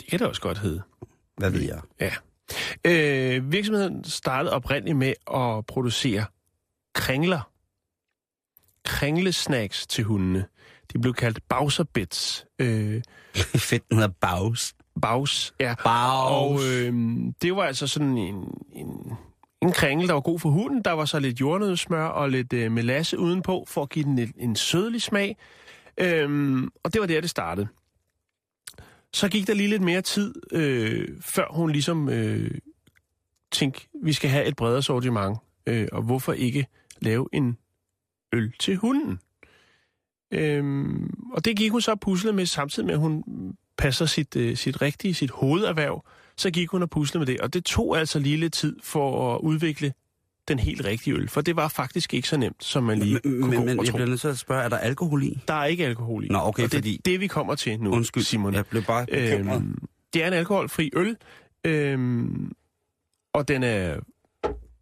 [0.00, 0.82] Det kan det også godt hedde.
[1.36, 1.80] Hvad ved jeg?
[2.00, 2.14] Ja.
[2.84, 6.24] Øh, virksomheden startede oprindeligt med at producere
[6.94, 7.50] kringler.
[8.84, 10.46] Kringlesnacks til hundene.
[10.92, 12.46] De blev kaldt Bowser Bits.
[12.58, 13.02] Øh,
[13.36, 14.74] Fedt, den hedder Baus.
[15.02, 15.74] Baus, ja.
[15.84, 16.60] Baus.
[16.60, 16.94] Og øh,
[17.42, 18.34] det var altså sådan en,
[18.72, 19.12] en,
[19.62, 20.82] en kringle, der var god for hunden.
[20.82, 24.32] Der var så lidt jordnødsmør og lidt øh, melasse udenpå, for at give den en,
[24.36, 25.36] en sødlig smag.
[25.98, 27.68] Øhm, og det var der, det startede.
[29.12, 32.50] Så gik der lige lidt mere tid, øh, før hun ligesom øh,
[33.52, 35.38] tænkte, vi skal have et bredere sortiment.
[35.66, 36.66] Øh, og hvorfor ikke
[37.00, 37.58] lave en
[38.32, 39.18] øl til hunden?
[40.30, 43.24] Øhm, og det gik hun så puslet med, samtidig med, at hun
[43.78, 46.04] passer sit, øh, sit rigtige, sit hovederhverv
[46.36, 47.40] så gik hun og puslede med det.
[47.40, 49.92] Og det tog altså lige lidt tid for at udvikle
[50.48, 51.28] den helt rigtige øl.
[51.28, 53.86] For det var faktisk ikke så nemt, som man lige Men, kunne men, men jeg
[53.86, 53.96] tro.
[53.96, 55.38] bliver nødt til at spørge, er der alkohol i?
[55.48, 56.28] Der er ikke alkohol i.
[56.28, 58.54] Nå, okay, og det er fordi- det, vi kommer til nu, Undskyld, Simon.
[58.54, 59.56] jeg blev bare bekymret.
[59.56, 59.78] Øhm,
[60.14, 61.16] det er en alkoholfri øl,
[61.64, 62.52] øhm,
[63.34, 63.96] og den er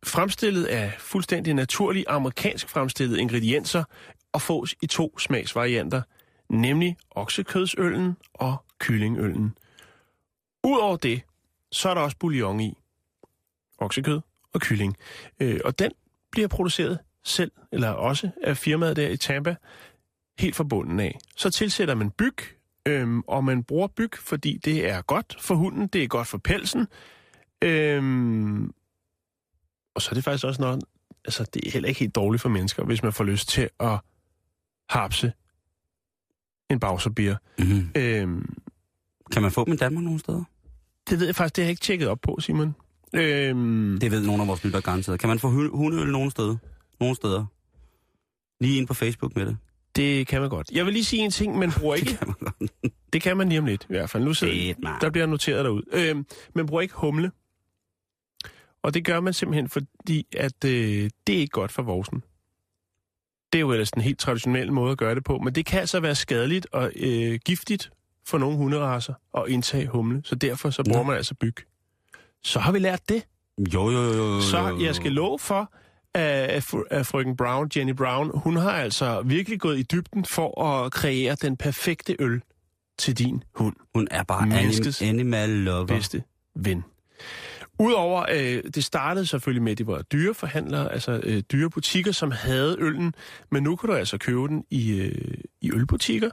[0.04, 3.84] fremstillet af fuldstændig naturlige amerikansk fremstillede ingredienser
[4.32, 6.02] og fås i to smagsvarianter,
[6.50, 9.58] nemlig oksekødsøllen og kyllingøllen.
[10.64, 11.22] Udover det,
[11.72, 12.78] så er der også bouillon i.
[13.78, 14.20] Oksekød
[14.52, 14.96] og kylling.
[15.40, 15.92] Øh, og den
[16.30, 19.56] bliver produceret selv, eller også af firmaet der i Tampa,
[20.38, 21.18] helt fra bunden af.
[21.36, 22.36] Så tilsætter man byg,
[22.86, 26.38] øhm, og man bruger byg, fordi det er godt for hunden, det er godt for
[26.38, 26.86] pelsen.
[27.64, 28.72] Øhm,
[29.94, 30.84] og så er det faktisk også noget,
[31.24, 33.98] altså det er heller ikke helt dårligt for mennesker, hvis man får lyst til at
[34.88, 35.32] hapse
[36.70, 37.36] en bagserbier.
[37.58, 37.90] Mm-hmm.
[37.96, 38.54] Øhm,
[39.32, 40.44] Kan man få dem i Danmark nogle steder?
[41.10, 42.74] det ved jeg faktisk, det har jeg ikke tjekket op på, Simon.
[43.14, 45.20] Øhm, Det ved nogle af vores lyttere garanteret.
[45.20, 46.56] Kan man få hu- hundeøl nogle steder?
[47.00, 47.44] Nogle steder?
[48.60, 49.56] Lige ind på Facebook med det.
[49.96, 50.70] det kan man godt.
[50.70, 52.16] Jeg vil lige sige en ting, man bruger ikke.
[52.16, 52.72] Kan man godt.
[53.12, 54.24] Det kan man lige om lidt, i hvert fald.
[54.24, 55.00] Nu sidder, Fedt, mand.
[55.00, 55.84] der bliver noteret derude.
[55.92, 57.30] Øhm, man bruger ikke humle.
[58.82, 62.22] Og det gør man simpelthen, fordi at øh, det er ikke godt for vorsen.
[63.52, 65.80] Det er jo ellers den helt traditionelle måde at gøre det på, men det kan
[65.80, 67.90] altså være skadeligt og øh, giftigt
[68.26, 71.06] for nogle hunderaser at indtage humle, så derfor så bruger Nå.
[71.06, 71.56] man altså byg.
[72.44, 73.22] Så har vi lært det.
[73.74, 74.40] Jo, jo, jo, jo.
[74.40, 75.72] Så jeg skal love for,
[76.14, 80.62] at, fr- at frøken Brown, Jenny Brown, hun har altså virkelig gået i dybden for
[80.64, 82.40] at kreere den perfekte øl
[82.98, 83.76] til din hund.
[83.94, 85.86] Hun er bare Menneskets anim- animal lover.
[85.86, 86.22] bedste
[86.56, 86.84] ven.
[87.78, 92.76] Udover, øh, det startede selvfølgelig med, at det var dyreforhandlere, altså øh, dyrebutikker, som havde
[92.78, 93.14] øllen,
[93.50, 96.30] men nu kan du altså købe den i, øh, i ølbutikker,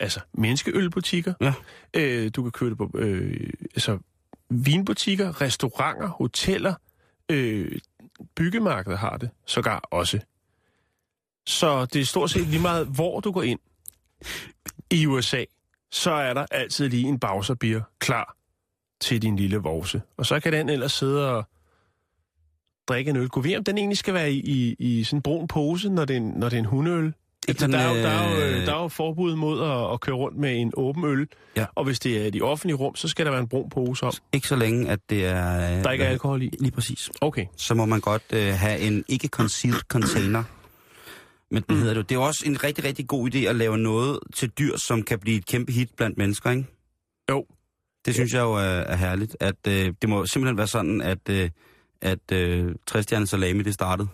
[0.00, 1.34] altså menneskeølbutikker.
[1.40, 1.54] Ja.
[1.96, 3.98] Øh, du kan købe det på øh, altså,
[4.50, 6.74] vinbutikker, restauranter, hoteller,
[7.28, 7.78] øh,
[8.34, 10.20] byggemarkeder har det sågar også.
[11.46, 13.60] Så det er stort set lige meget, hvor du går ind
[14.90, 15.44] i USA,
[15.90, 18.36] så er der altid lige en Bowser klar
[19.00, 20.02] til din lille vorse.
[20.16, 21.44] Og så kan den ellers sidde og
[22.88, 23.28] drikke en øl.
[23.28, 26.04] Gå ved, om den egentlig skal være i, i, i sådan en brun pose, når
[26.04, 27.14] det er en, når det er en hundeøl.
[27.48, 29.36] Ikke Altså, der, er jo, sådan, der, er jo, øh, øh, der er jo forbud
[29.36, 31.28] mod at, at køre rundt med en åben øl.
[31.56, 31.66] Ja.
[31.74, 34.06] Og hvis det er i de offentlige rum, så skal der være en brun pose
[34.06, 34.12] om.
[34.32, 35.76] Ikke så længe, at det er...
[35.78, 36.50] øh, Der ikke er alkohol i.
[36.60, 37.10] Lige præcis.
[37.20, 37.46] Okay.
[37.56, 40.42] Så må man godt øh, have en ikke-concealed container.
[41.50, 42.08] Men det hedder det.
[42.08, 45.02] Det er jo også en rigtig, rigtig god idé at lave noget til dyr, som
[45.02, 46.66] kan blive et kæmpe hit blandt mennesker, ikke?
[47.30, 47.46] Jo.
[48.06, 49.36] Det synes jeg jo er, er herligt.
[49.40, 51.50] At, øh, det må simpelthen være sådan, at, øh,
[52.02, 54.08] at øh, 60 salami, det startede.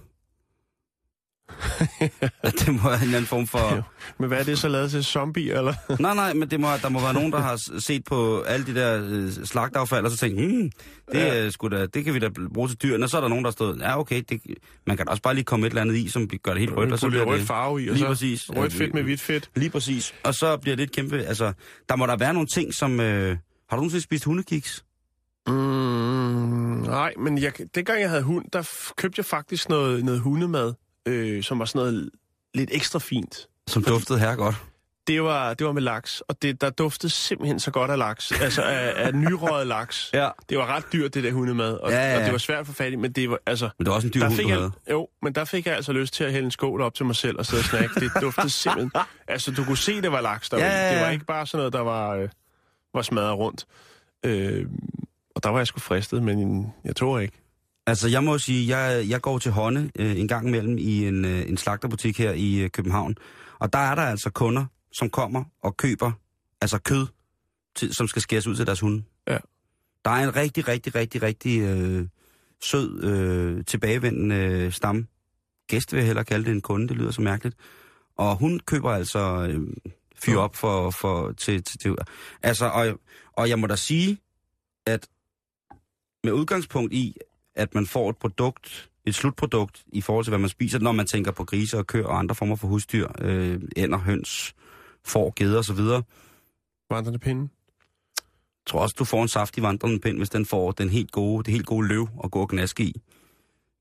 [2.60, 3.58] det må være en anden form for...
[3.76, 3.82] Jo.
[4.18, 5.04] Men hvad er det så lavet til?
[5.04, 5.74] Zombie, eller?
[6.02, 8.74] Nej, nej, men det må, der må være nogen, der har set på alle de
[8.74, 10.70] der øh, slagtaffald, og så tænkt, hmm,
[11.12, 11.42] det, Ja.
[11.42, 11.50] ja.
[11.50, 13.04] sgu da, det kan vi da bruge til dyrene.
[13.04, 14.40] Og så er der nogen, der har stået, ja okay, det,
[14.86, 16.76] man kan da også bare lige komme et eller andet i, som gør det helt
[16.76, 18.50] rødt, og så bliver rødt farve i, og Lige så præcis.
[18.56, 19.50] rødt fedt med hvidt fedt.
[19.56, 20.14] Lige præcis.
[20.24, 21.16] Og så bliver det et kæmpe...
[21.22, 21.52] Altså,
[21.88, 23.00] der må der være nogle ting, som...
[23.00, 24.84] Øh, har du nogensinde spist hundekiks?
[25.46, 25.52] Mm,
[26.82, 30.72] nej, men jeg, dengang jeg havde hund, der købte jeg faktisk noget, noget hundemad,
[31.06, 32.10] øh, som var sådan noget
[32.54, 33.48] lidt ekstra fint.
[33.68, 34.54] Som duftede her godt.
[35.06, 38.32] Det var, det var med laks, og det, der duftede simpelthen så godt af laks.
[38.40, 40.10] Altså af, af nyrøget laks.
[40.14, 40.28] Ja.
[40.48, 42.18] Det var ret dyrt, det der hundemad, og, Ja, ja, ja.
[42.18, 43.68] og det var svært at få fat i, men det var, altså...
[43.78, 45.76] Men det var også en dyr Der hund, fik jeg, jo, men der fik jeg
[45.76, 48.00] altså lyst til at hælde en skål op til mig selv og sidde og snakke.
[48.00, 48.92] Det duftede simpelthen...
[49.28, 50.64] Altså, du kunne se, det var laks derude.
[50.66, 50.94] Ja, ja, ja.
[50.94, 52.28] Det var ikke bare sådan noget, der var, øh,
[52.94, 53.66] var smadret rundt.
[54.24, 54.66] Øh,
[55.34, 57.38] og der var jeg sgu fristet, men jeg tror ikke.
[57.86, 61.24] Altså, jeg må sige, jeg, jeg går til hånde øh, en gang imellem i en,
[61.24, 63.16] øh, en slagterbutik her i øh, København.
[63.58, 66.12] Og der er der altså kunder, som kommer og køber
[66.60, 67.06] altså kød,
[67.74, 69.02] til, som skal skæres ud til deres hunde.
[69.28, 69.38] Ja.
[70.04, 72.06] Der er en rigtig, rigtig, rigtig, rigtig øh,
[72.62, 75.06] sød, øh, tilbagevendende øh, stam.
[75.68, 77.56] Gæst vil jeg hellere kalde det en kunde, det lyder så mærkeligt.
[78.16, 79.60] Og hun køber altså øh,
[80.16, 81.94] fyr op for, for, til, til, til...
[82.42, 83.00] Altså, og,
[83.32, 84.18] og jeg må da sige,
[84.86, 85.08] at
[86.24, 87.16] med udgangspunkt i,
[87.56, 91.06] at man får et produkt, et slutprodukt i forhold til, hvad man spiser, når man
[91.06, 94.54] tænker på grise og køer og andre former for husdyr, øh, ænder, høns,
[95.04, 95.78] får, geder osv.
[95.78, 96.02] Jeg
[96.90, 97.48] Vandrende pinde.
[98.66, 101.52] tror også, du får en saftig vandrende pind, hvis den får den helt gode, det
[101.52, 103.00] helt gode løv at gå og gnaske i.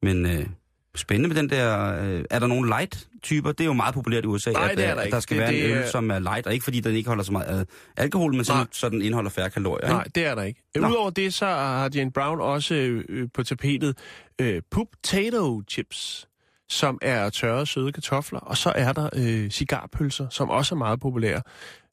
[0.02, 0.48] Men øh,
[0.96, 1.98] spændende med den der...
[2.04, 3.52] Øh, er der nogle light-typer?
[3.52, 5.16] Det er jo meget populært i USA, Nej, at, det er øh, der at ikke.
[5.16, 6.96] der skal Det- være det en øl, er- som er light, og ikke fordi den
[6.96, 7.66] ikke holder så meget øh,
[7.98, 9.88] alkohol, men sådan, så den indeholder færre kalorier.
[9.90, 10.12] Nej, Ikke?
[10.16, 10.62] det er der ikke.
[10.76, 10.88] Nå.
[10.90, 12.76] Udover det, så har Jane Brown også
[13.10, 13.98] øh, på tapetet
[14.42, 16.28] øh, potato chips,
[16.70, 18.40] som er tørrede søde kartofler.
[18.40, 21.42] Og så er der øh, cigarpølser, som også er meget populære.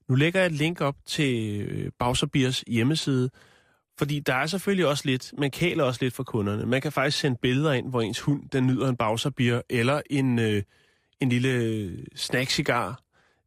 [0.09, 3.31] Nu lægger jeg et link op til øh, Bowser Beers hjemmeside,
[4.03, 6.67] Fordi der er selvfølgelig også lidt, man kæler også lidt for kunderne.
[6.67, 10.39] Man kan faktisk sende billeder ind, hvor ens hund, den nyder en bagserbier, eller en,
[10.39, 10.63] øh,
[11.21, 13.03] en lille snack-cigar,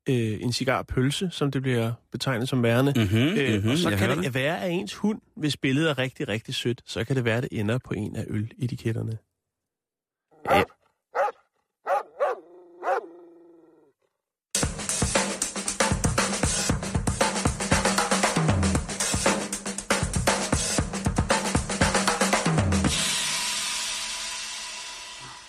[0.09, 2.93] øh, en cigarpølse, som det bliver betegnet som værende.
[2.95, 5.97] Mhm, øh, mhm, og så jeg kan det, være, at ens hund, hvis billedet er
[5.97, 9.17] rigtig, rigtig sødt, så kan det være, at det ender på en af øletiketterne.
[10.51, 10.63] Ja.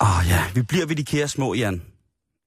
[0.01, 1.83] Åh oh, ja, vi bliver ved de kære små, Jan.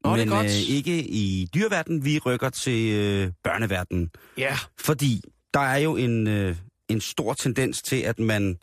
[0.04, 0.46] Nå, det er Men godt.
[0.46, 4.10] øh, ikke i dyreverdenen, vi rykker til øh, børneverdenen.
[4.38, 4.58] ja.
[4.80, 5.22] Fordi
[5.54, 6.56] der er jo en, øh,
[6.90, 8.58] en stor tendens til, at man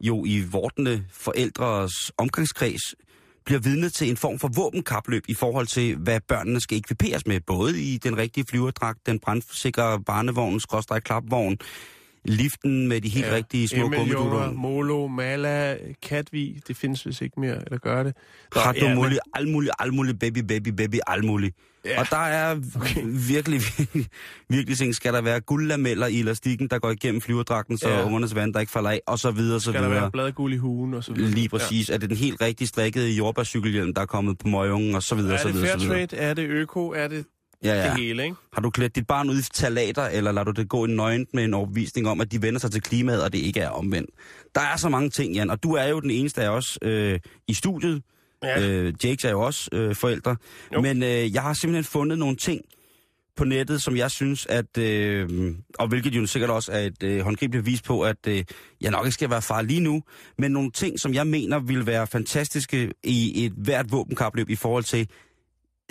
[0.00, 2.94] jo i vortende forældres omgangskreds
[3.44, 7.40] bliver vidne til en form for våbenkapløb i forhold til, hvad børnene skal ekviperes med.
[7.40, 11.58] Både i den rigtige flyverdragt, den brandsikre barnevogn, skråstrej klapvogn,
[12.24, 14.52] liften med de helt ja, rigtige små gummidutter.
[14.52, 18.14] Molo, Mala, Katvi, det findes vist ikke mere, eller gør det?
[18.56, 21.56] Har du ja, men- muligt, alt muligt, alt muligt, baby, baby, baby, alt muligt.
[21.84, 22.00] Ja.
[22.00, 23.00] Og der er okay.
[23.04, 24.06] virkelig, virkelig,
[24.48, 24.94] virkelig ting.
[24.94, 28.04] Skal der være guldlameller i elastikken, der går igennem flyverdragten, så Ja.
[28.04, 30.02] ungernes vand, der ikke falder af, og så videre, så Skal der videre.
[30.02, 31.30] være bladguld i hugen og så videre?
[31.30, 31.88] Lige præcis.
[31.88, 31.94] Ja.
[31.94, 35.32] Er det den helt rigtig strikkede jordbærcykelhjelm, der er kommet på møgungen, og så videre,
[35.32, 35.38] Ja.
[35.38, 36.06] så Er det videre, fair så videre.
[36.06, 36.22] trade?
[36.22, 36.88] Er det øko?
[36.88, 37.24] Er det
[37.64, 37.84] Ja, ja.
[37.84, 38.36] det hele, ikke?
[38.52, 41.34] Har du klædt dit barn ud i talater, eller lader du det gå i nøgent
[41.34, 44.10] med en overbevisning om, at de vender sig til klimaet, og det ikke er omvendt?
[44.54, 47.20] Der er så mange ting, Jan, og du er jo den eneste af os øh,
[47.48, 48.02] i studiet.
[48.42, 48.68] Ja.
[48.68, 50.36] Øh, Jakes er jo også øh, forældre.
[50.74, 50.80] Jo.
[50.80, 52.60] Men øh, jeg har simpelthen fundet nogle ting
[53.36, 57.20] på nettet, som jeg synes, at, øh, og hvilket jo sikkert også er et øh,
[57.20, 58.44] håndgribeligt bevis på, at øh,
[58.80, 60.02] jeg nok ikke skal være far lige nu,
[60.38, 64.84] men nogle ting, som jeg mener vil være fantastiske i et hvert våbenkapløb i forhold
[64.84, 65.08] til,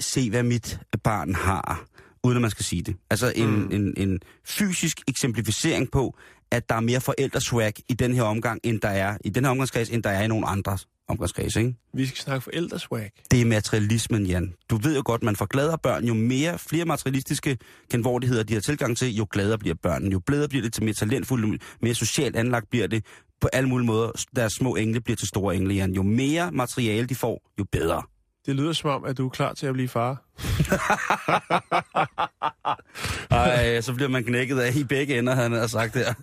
[0.04, 1.86] se hvad mit barn har,
[2.24, 2.96] uden at man skal sige det.
[3.10, 3.70] Altså en, Mm.
[3.72, 6.18] en, en fysisk eksemplificering på,
[6.52, 9.52] at der er mere forældreswag i den her omgang, end der er i den her
[9.52, 11.76] omgangskreds, end der er i nogle andre omgangskreds, ikke?
[11.94, 13.12] Vi skal snakke forældreswag.
[13.32, 14.54] Det er materialismen, Jan.
[14.70, 17.58] Du ved jo godt, man får gladere børn, jo mere, flere materialistiske
[17.92, 20.12] kenvordigheder de har tilgang til, jo gladere bliver børnene.
[20.12, 23.06] Jo bedre bliver det til mere talentfulde, mere socialt anlagt bliver det.
[23.42, 25.94] På alle mulige måder, deres små engle bliver til store engle, Jan.
[25.94, 28.02] Jo mere materiale de får, jo bedre.
[28.46, 30.24] Det lyder som om, at du er klar til at blive far.
[33.32, 36.14] Ej, så bliver man knækket af i begge ender, han har sagt der.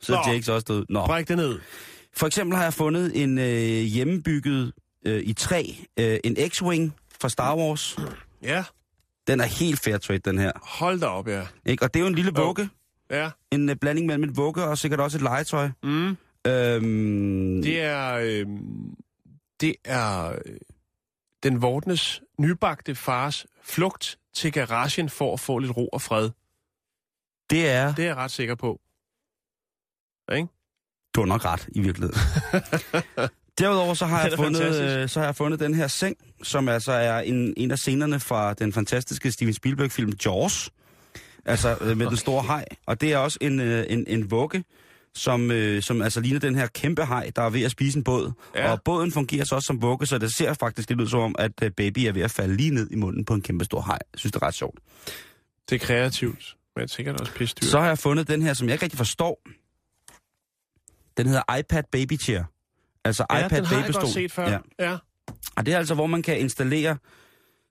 [0.00, 0.30] Så er.
[0.32, 0.86] Jakes også død.
[0.88, 1.06] Nå.
[1.06, 1.58] Bræk det ned.
[2.16, 3.44] For eksempel har jeg fundet en øh,
[3.82, 4.72] hjemmebygget
[5.06, 5.64] øh, i træ,
[6.00, 7.96] øh, en X-Wing fra Star Wars.
[8.42, 8.64] Ja,
[9.26, 10.52] Den er helt fair trade, den her.
[10.62, 11.42] hold da op, ja.
[11.66, 11.84] Ikke?
[11.84, 12.68] Og det er jo en lille vugge.
[13.10, 15.68] Ja, En øh, blanding mellem et vugge og sikkert også et legetøj.
[15.82, 16.16] mm.
[16.46, 18.14] Øhm, det er...
[18.14, 18.46] Øh,
[19.60, 20.34] det er øh,
[21.42, 26.30] den vortnes nybagte fars flugt til garagen for at få lidt ro og fred.
[27.50, 27.94] det er...
[27.94, 28.80] Det er jeg ret sikker på.
[30.36, 30.48] Ikke?
[31.14, 32.20] Du har nok ret, i virkeligheden.
[33.58, 34.96] Derudover så har, jeg fundet, fantastisk.
[34.96, 38.20] øh, så har jeg fundet den her seng, som altså er en, en af scenerne
[38.20, 40.70] fra den fantastiske Steven Spielberg-film Jaws.
[41.44, 42.64] Altså øh, med den store haj.
[42.86, 44.64] Og det er også en, øh, en, en vugge,
[45.18, 48.04] som, øh, som altså ligner den her kæmpe haj, der er ved at spise en
[48.04, 48.32] båd.
[48.54, 48.72] Ja.
[48.72, 51.34] Og båden fungerer så også som vugge, så det ser faktisk lidt ud som om,
[51.38, 53.80] at øh, baby er ved at falde lige ned i munden på en kæmpe stor
[53.80, 53.98] haj.
[54.12, 54.78] Jeg synes, det er ret sjovt.
[55.70, 57.70] Det er kreativt, men sikkert også pisse dyrt.
[57.70, 59.40] Så har jeg fundet den her, som jeg ikke rigtig forstår.
[61.16, 62.42] Den hedder iPad Baby Chair.
[63.04, 64.02] Altså ja, iPad den har jeg Babystol.
[64.02, 64.48] godt set før.
[64.50, 64.58] Ja.
[64.78, 64.96] ja.
[65.56, 66.96] Og det er altså, hvor man kan installere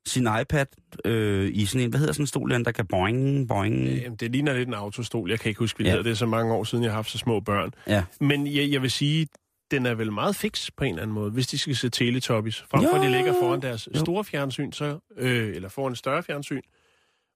[0.07, 0.65] sin iPad
[1.05, 3.87] øh, i sådan en, hvad hedder sådan en stol, der kan boing, boing.
[3.87, 5.29] Jamen, det ligner lidt en autostol.
[5.29, 5.93] Jeg kan ikke huske, hvad det Ja.
[5.93, 6.03] hedder.
[6.03, 7.71] Det er så mange år siden, jeg har haft så små børn.
[7.87, 8.03] Ja.
[8.19, 9.27] Men jeg, jeg vil sige,
[9.71, 12.61] den er vel meget fix på en eller anden måde, hvis de skal se Teletubbies.
[12.71, 13.99] Frem for, at de ligger foran deres Jo.
[13.99, 16.61] store fjernsyn, så, øh, eller foran et større fjernsyn,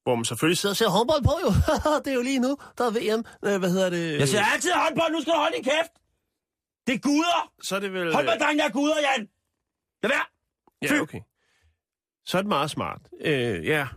[0.04, 1.50] hvor man selvfølgelig sidder og ser håndbold på jo.
[2.06, 3.26] det er jo lige nu, der er VM.
[3.48, 4.20] Øh, hvad hedder det?
[4.20, 5.92] Jeg siger altid håndbold, nu skal du holde din kæft!
[6.88, 7.52] Det er guder!
[7.64, 8.14] Så er det vel...
[8.16, 9.28] Håndbold, drenge, jeg er guder, Jan!
[10.04, 10.26] Lad være!
[10.98, 11.20] Ja, okay.
[12.26, 13.02] Så er det meget smart.
[13.26, 13.88] Øh, ja.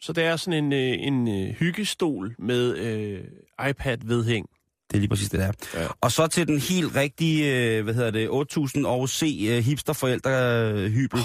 [0.00, 3.20] Så det er sådan en, øh, en øh, hyggestol med øh,
[3.68, 4.46] iPad-vedhæng.
[4.90, 5.52] Det er lige præcis det der.
[5.74, 5.86] Ja.
[6.00, 11.20] Og så til den helt rigtige, øh, hvad hedder det, 8000 og C hipsterforældre-hybel.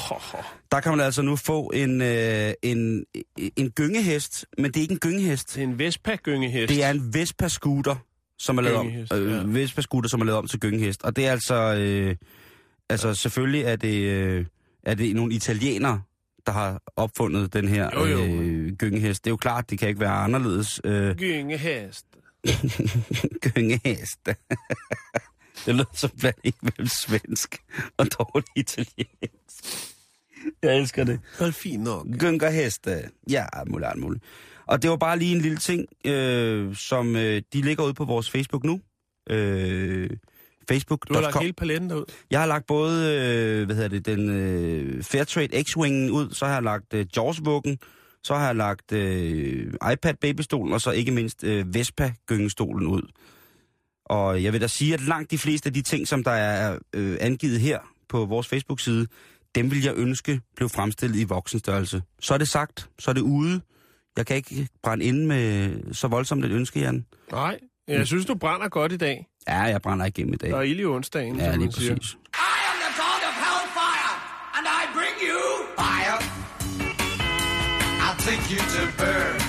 [0.71, 3.05] Der kan man altså nu få en, en,
[3.55, 5.55] en gyngehest, men det er ikke en gyngehest.
[5.55, 6.69] Det er en Vespa-gyngehest.
[6.69, 7.95] Det er en Vespa-scooter,
[8.39, 9.41] som er lavet om, Gyngehest, øh, ja.
[9.43, 11.03] Vespa-scooter, som er lavet om til gyngehest.
[11.03, 12.15] Og det er altså, øh,
[12.89, 14.45] altså selvfølgelig er det, øh,
[14.83, 16.01] er det nogle italienere,
[16.45, 18.19] der har opfundet den her Jo, jo.
[18.19, 19.23] Øh, gyngehest.
[19.23, 20.81] Det er jo klart, det kan ikke være anderledes.
[20.83, 22.05] Øh, Gyngehest.
[23.41, 24.19] gyngehest.
[25.65, 27.55] det lyder som blanding mellem svensk
[27.97, 29.89] og dårlig italiensk.
[30.63, 31.19] Jeg elsker det.
[31.39, 32.07] Hold fint nok.
[32.19, 33.09] Gyngerheste.
[33.29, 34.23] Ja, muligt, alt muligt.
[34.65, 38.05] Og det var bare lige en lille ting, øh, som øh, de ligger ude på
[38.05, 38.81] vores Facebook nu.
[39.29, 40.09] Øh,
[40.69, 41.41] Du har lagt Facebook.com.
[41.41, 42.05] hele paletten derud.
[42.31, 46.53] Jeg har lagt både, øh, hvad hedder det, den øh, Fairtrade X-Wingen ud, så har
[46.53, 47.77] jeg lagt øh, Jaws-vuggen,
[48.23, 53.01] så har jeg lagt øh, iPad babystolen, og så ikke mindst øh, Vespa gyngestolen ud.
[54.05, 56.79] Og jeg vil da sige, at langt de fleste af de ting, som der er
[56.93, 59.07] øh, angivet her på vores Facebook-side,
[59.55, 62.01] dem vil jeg ønske blev fremstillet i voksenstørrelse.
[62.19, 63.61] Så er det sagt, så er det ude.
[64.17, 67.05] Jeg kan ikke brænde ind med så voldsomt et ønske, Jan.
[67.31, 69.27] Nej, jeg synes, du brænder godt i dag.
[69.47, 70.49] Ja, jeg brænder igennem i dag.
[70.49, 71.95] Der er ild i onsdagen, Ja, som lige man siger.
[71.95, 72.11] præcis.
[72.13, 72.15] I
[72.71, 74.13] am the god of hellfire,
[74.57, 75.41] and I bring you
[75.79, 76.17] fire.
[78.05, 79.39] I'll take you to burn.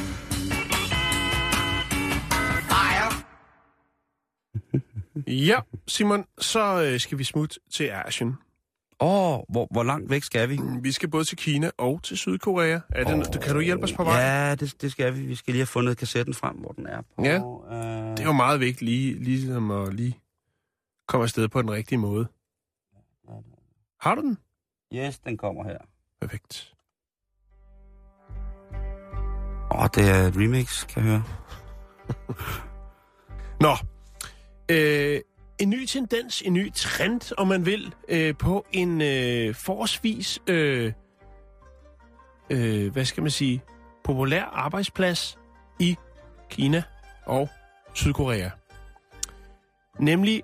[2.72, 3.08] Fire.
[5.26, 8.34] Ja, Simon, så øh, skal vi smutte til Asien.
[9.00, 10.58] Åh, oh, hvor, hvor langt væk skal vi?
[10.82, 12.78] Vi skal både til Kina og til Sydkorea.
[12.90, 14.20] Er det, oh, kan du hjælpe os på vej?
[14.20, 15.20] Ja, det, det skal vi.
[15.20, 17.00] Vi skal lige have fundet kassetten frem, hvor den er.
[17.16, 17.34] På, Ja.
[17.38, 20.18] Øh, Det er jo meget vigtigt lige, ligesom at lige
[21.08, 22.26] komme afsted på den rigtige måde.
[24.00, 24.38] Har du den?
[24.94, 25.78] Yes, den kommer her.
[26.20, 26.74] Perfekt.
[29.70, 31.22] Åh, oh, det er et remix, kan jeg høre.
[33.66, 33.72] Nå,
[34.70, 35.20] øh,
[35.58, 40.92] en ny tendens, en ny trend, om man vil, øh, på en øh, forholdsvis, øh,
[42.50, 43.62] øh, hvad skal man sige,
[44.04, 45.38] populær arbejdsplads
[45.80, 45.96] i
[46.50, 46.82] Kina
[47.26, 47.48] og
[47.94, 48.50] Sydkorea.
[49.98, 50.42] Nemlig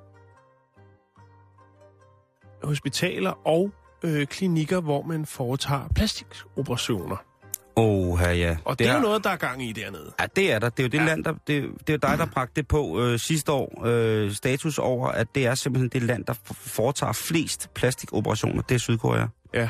[2.63, 3.71] hospitaler og
[4.05, 7.30] øh, klinikker, hvor man foretager plastikoperationer.
[7.77, 8.57] Åh, ja.
[8.65, 10.13] Og det, det er jo noget, der er gang i dernede.
[10.21, 10.69] Ja, det er der.
[10.69, 11.05] Det er jo det Ja.
[11.05, 13.83] land, der, det, det er dig, der bragte det på øh, sidste år.
[13.87, 18.63] Øh, status over, at det er simpelthen det land, der foretager flest plastikoperationer.
[18.63, 19.27] Det er Sydkorea.
[19.55, 19.69] Ja.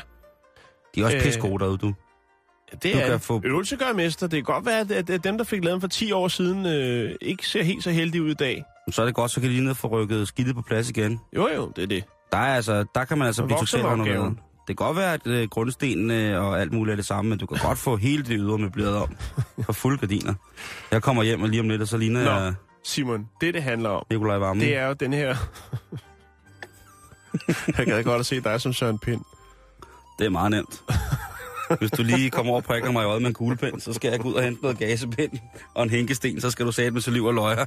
[0.94, 1.94] De er også Øh, pisse gode derude, du.
[2.72, 4.26] Det Du er kan få- Øvelse gør mester.
[4.26, 6.66] Det kan godt være, at, at, dem, der fik lavet den for 10 år siden,
[6.66, 8.64] øh, ikke ser helt så heldige ud i dag.
[8.90, 11.20] Så er det godt, så kan de lige ned få rykket skidtet på plads igen.
[11.36, 12.04] Jo, jo, det er det.
[12.32, 14.36] Der, er altså, der kan man altså Så blive totalt renoveret.
[14.68, 17.46] Det kan godt være, at øh, grundstenene og alt muligt er det samme, men du
[17.46, 19.16] kan godt få hele det ydre møbleret om.
[19.64, 20.34] For fulde gardiner.
[20.90, 22.30] Jeg kommer hjem og lige om lidt, og så ligner Nå.
[22.30, 24.66] jeg Simon, det det handler om, Nikolaj Vammen.
[24.66, 25.36] det er jo den her...
[27.78, 29.20] Jeg gad godt at se dig som Søren Pind.
[30.18, 30.82] det er meget nemt.
[31.78, 34.10] Hvis du lige kommer over og prikker mig i øjet med en kuglepen, så skal
[34.10, 35.32] jeg gå ud og hente noget gasepind
[35.74, 37.64] og en hænkesten, så skal du sætte med saliv og løjer.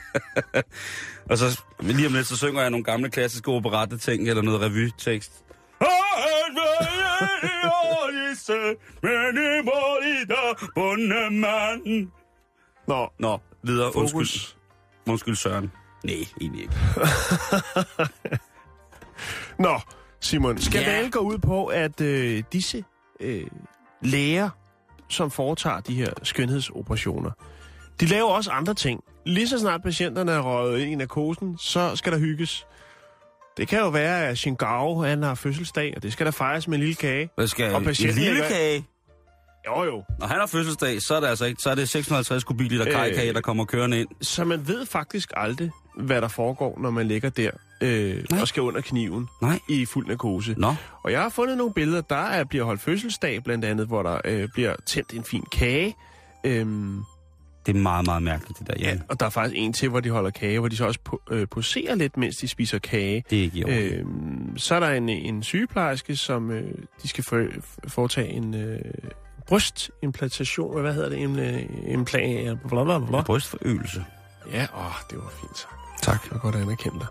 [1.30, 4.60] og så lige om lidt, så synger jeg nogle gamle klassiske operette ting eller noget
[4.60, 5.32] revytekst.
[12.88, 13.96] Nå, Nå, videre.
[13.96, 14.10] Undskyld.
[14.12, 14.56] fokus.
[15.08, 15.72] Undskyld, Søren.
[16.04, 16.74] Nej, egentlig ikke.
[19.58, 19.80] Nå,
[20.20, 21.10] Simon, skandalen Ja.
[21.10, 22.84] går ud på, at øh, disse
[23.20, 23.46] øh,
[24.02, 24.50] læger,
[25.08, 27.30] som foretager de her skønhedsoperationer,
[28.00, 29.00] de laver også andre ting.
[29.26, 32.66] Lige så snart patienterne er røget ind i narkosen, så skal der hygges.
[33.56, 36.74] Det kan jo være, at Shingao han har fødselsdag, og det skal der fejres med
[36.78, 37.28] en lille kage.
[37.36, 37.80] Hvad skal Og?
[37.82, 38.84] En lille kage?
[39.66, 40.02] Jo jo.
[40.18, 42.92] Når han har fødselsdag, så er det altså ikke, så er det 650 kubikliter Øh.
[42.92, 44.08] kajkage, der kommer kørende ind.
[44.22, 48.40] Så man ved faktisk aldrig, hvad der foregår, når man ligger der øh, Nej.
[48.40, 49.58] og skal under kniven Nej.
[49.68, 50.54] i fuld narkose.
[50.58, 54.02] Nå, Og jeg har fundet nogle billeder, der er, bliver holdt fødselsdag, blandt andet, hvor
[54.02, 55.94] der øh, bliver tændt en fin kage.
[56.44, 57.02] Øhm,
[57.66, 58.88] det er meget, meget mærkeligt, det der, ja.
[58.88, 59.02] Jan.
[59.08, 61.34] Og der er faktisk en til, hvor de holder kage, hvor de så også po-
[61.34, 63.24] øh, poserer lidt, mens de spiser kage.
[63.30, 63.78] Det er ikke i orden.
[63.78, 67.46] Øhm, så er der en, en sygeplejerske, som øh, de skal for,
[67.88, 68.78] foretage en øh,
[69.46, 70.80] brystimplantation.
[70.80, 71.18] Hvad hedder det?
[71.22, 73.22] En, øh, en plan, bla bla bla.
[73.22, 74.04] Brystforøgelse.
[74.52, 75.75] Ja, åh, det var fint sagt.
[76.02, 76.32] Tak.
[76.32, 77.06] Jeg godt anerkende dig.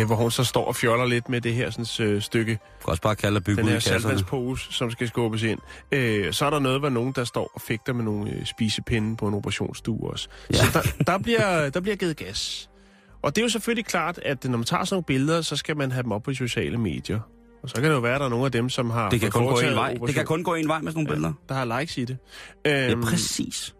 [0.00, 2.58] Øh, hvor hun så står og fjoller lidt med det her sådan, øh, stykke Du
[2.84, 5.58] kan også bare kalde bygge den her saltvandspose, som skal skubbes ind.
[5.92, 9.16] Øh, så er der noget, hvor nogen, der står og fægter med nogle øh, spisepinde
[9.16, 10.28] på en operationsstue også.
[10.52, 10.56] Ja.
[10.56, 10.64] Så
[10.98, 12.70] der, der, bliver, der bliver givet gas.
[13.22, 15.76] Og det er jo selvfølgelig klart, at når man tager sådan nogle billeder, så skal
[15.76, 17.20] man have dem op på de sociale medier.
[17.62, 19.20] Og så kan det jo være, at der er nogle af dem, som har Det
[19.20, 19.94] kan kun gå en vej.
[20.06, 21.32] Det kan kun gå en vej med sådan nogle billeder.
[21.48, 22.16] der har likes i det.
[22.66, 23.74] Ja, Øhm, præcis.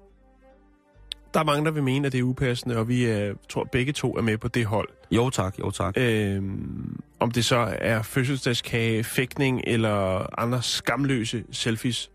[1.35, 3.93] Der er mange, der vil mene, at det er upassende, og vi er, tror begge
[3.93, 4.89] to er med på det hold.
[5.11, 5.95] Jo tak, jo tak.
[5.97, 12.11] Øhm, om det så er fødselsdagskage, fægtning eller andre skamløse selfies,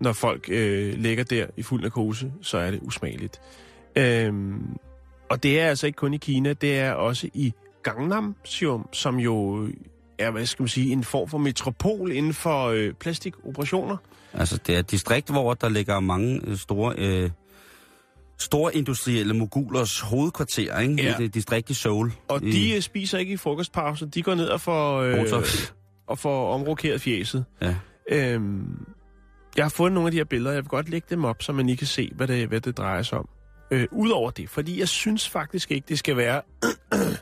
[0.00, 3.40] når folk øh, ligger der i fuld narkose, så er det usmageligt.
[3.96, 4.76] Øhm,
[5.30, 7.52] og det er altså ikke kun i Kina, det er også i
[7.82, 9.68] Gangnam, som, som jo
[10.18, 13.96] er, hvad skal man sige, en form for metropol inden for øh, plastikoperationer.
[14.32, 17.30] Altså, det er et distrikt, hvor der ligger mange øh, store, øh,
[18.38, 20.94] store industrielle mogulers hovedkvarter, ikke?
[21.02, 21.18] Ja.
[21.18, 22.12] I det distrikt i Seoul.
[22.28, 25.72] Og I, de øh, spiser ikke i frokostpause, de går ned og får, øh, Botox.
[26.06, 27.44] og får omrokeret fjeset.
[27.62, 27.74] Ja.
[28.10, 28.86] Øhm,
[29.56, 31.52] jeg har fundet nogle af de her billeder, jeg vil godt lægge dem op, så
[31.52, 33.28] man lige kan se, hvad det, hvad det drejer sig om.
[33.70, 36.42] Øh, Udover det, fordi jeg synes faktisk ikke, det skal være,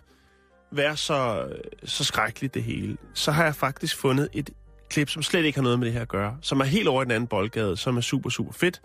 [0.73, 1.47] være så,
[1.85, 4.51] så skrækkeligt det hele, så har jeg faktisk fundet et
[4.91, 7.03] klip, som slet ikke har noget med det her at gøre, som er helt over
[7.03, 8.81] i den anden boldgade, som er super, super fedt,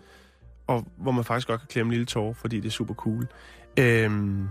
[0.70, 3.26] og hvor man faktisk godt kan klemme en lille tår, fordi det er super cool.
[3.78, 4.48] Øhm,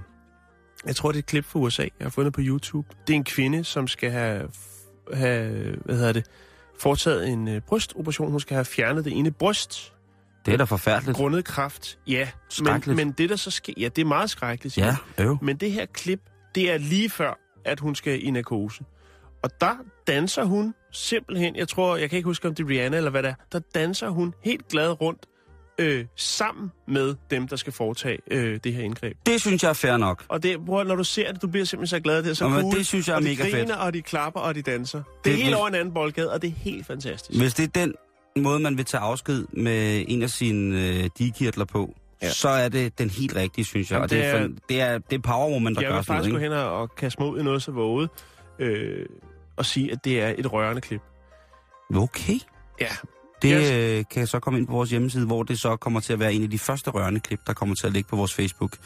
[0.86, 2.88] jeg tror, det er et klip fra USA, jeg har fundet på YouTube.
[3.08, 4.50] Det er en kvinde, som skal have,
[5.14, 6.26] have hvad hedder det,
[6.80, 8.32] foretaget en øh, brystoperation.
[8.32, 9.94] Hun skal have fjernet det ene bryst,
[10.46, 11.18] Det er da forfærdeligt.
[11.18, 12.00] grundet kraft.
[12.08, 12.96] Ja, men, Skrækkeligt.
[12.98, 14.78] men det der så sker, ja, det er meget skrækkeligt.
[14.78, 15.38] Ja, øv.
[15.42, 16.22] Men det her klip,
[16.56, 18.84] det er lige før, at hun skal i narkose.
[19.44, 19.76] Og der
[20.08, 23.24] danser hun simpelthen, jeg tror, jeg kan ikke huske, om det er Rihanna eller hvad
[23.24, 25.26] det er, der danser hun helt glad rundt
[25.80, 29.18] øh, sammen med dem, der skal foretage øh, det her indgreb.
[29.26, 30.24] Det synes jeg er fair nok.
[30.28, 32.48] Og det, bror, når du ser det, du bliver simpelthen så glad, det er så
[32.50, 32.76] Nå, cool.
[32.76, 33.72] det synes jeg er og de mega griner, fedt.
[33.80, 34.98] og de klapper, og de danser.
[34.98, 37.40] Det, Det er helt vil- over en anden boldgade, og det er helt fantastisk.
[37.40, 37.94] Hvis det er den
[38.44, 42.30] måde, man vil tage afsked med en af sine øh, digekirtler på, Ja.
[42.32, 43.96] så er det den helt rigtige, synes jeg.
[43.96, 45.96] Jamen, og det, er, det er- det, er, det er power woman, der jeg gør
[45.96, 46.56] vil sådan faktisk gå noget, ikke?
[46.56, 48.10] hen og, og kaste mig ud i noget så våget,
[48.60, 49.06] øh,
[49.58, 51.02] og sige, at det er et rørende klip.
[51.96, 52.40] Okay.
[52.82, 52.88] Ja,
[53.42, 53.72] Det Yes.
[53.72, 56.34] øh, kan så komme ind på vores hjemmeside, hvor det så kommer til at være
[56.34, 58.78] en af de første rørende klip, der kommer til at ligge på vores Facebook.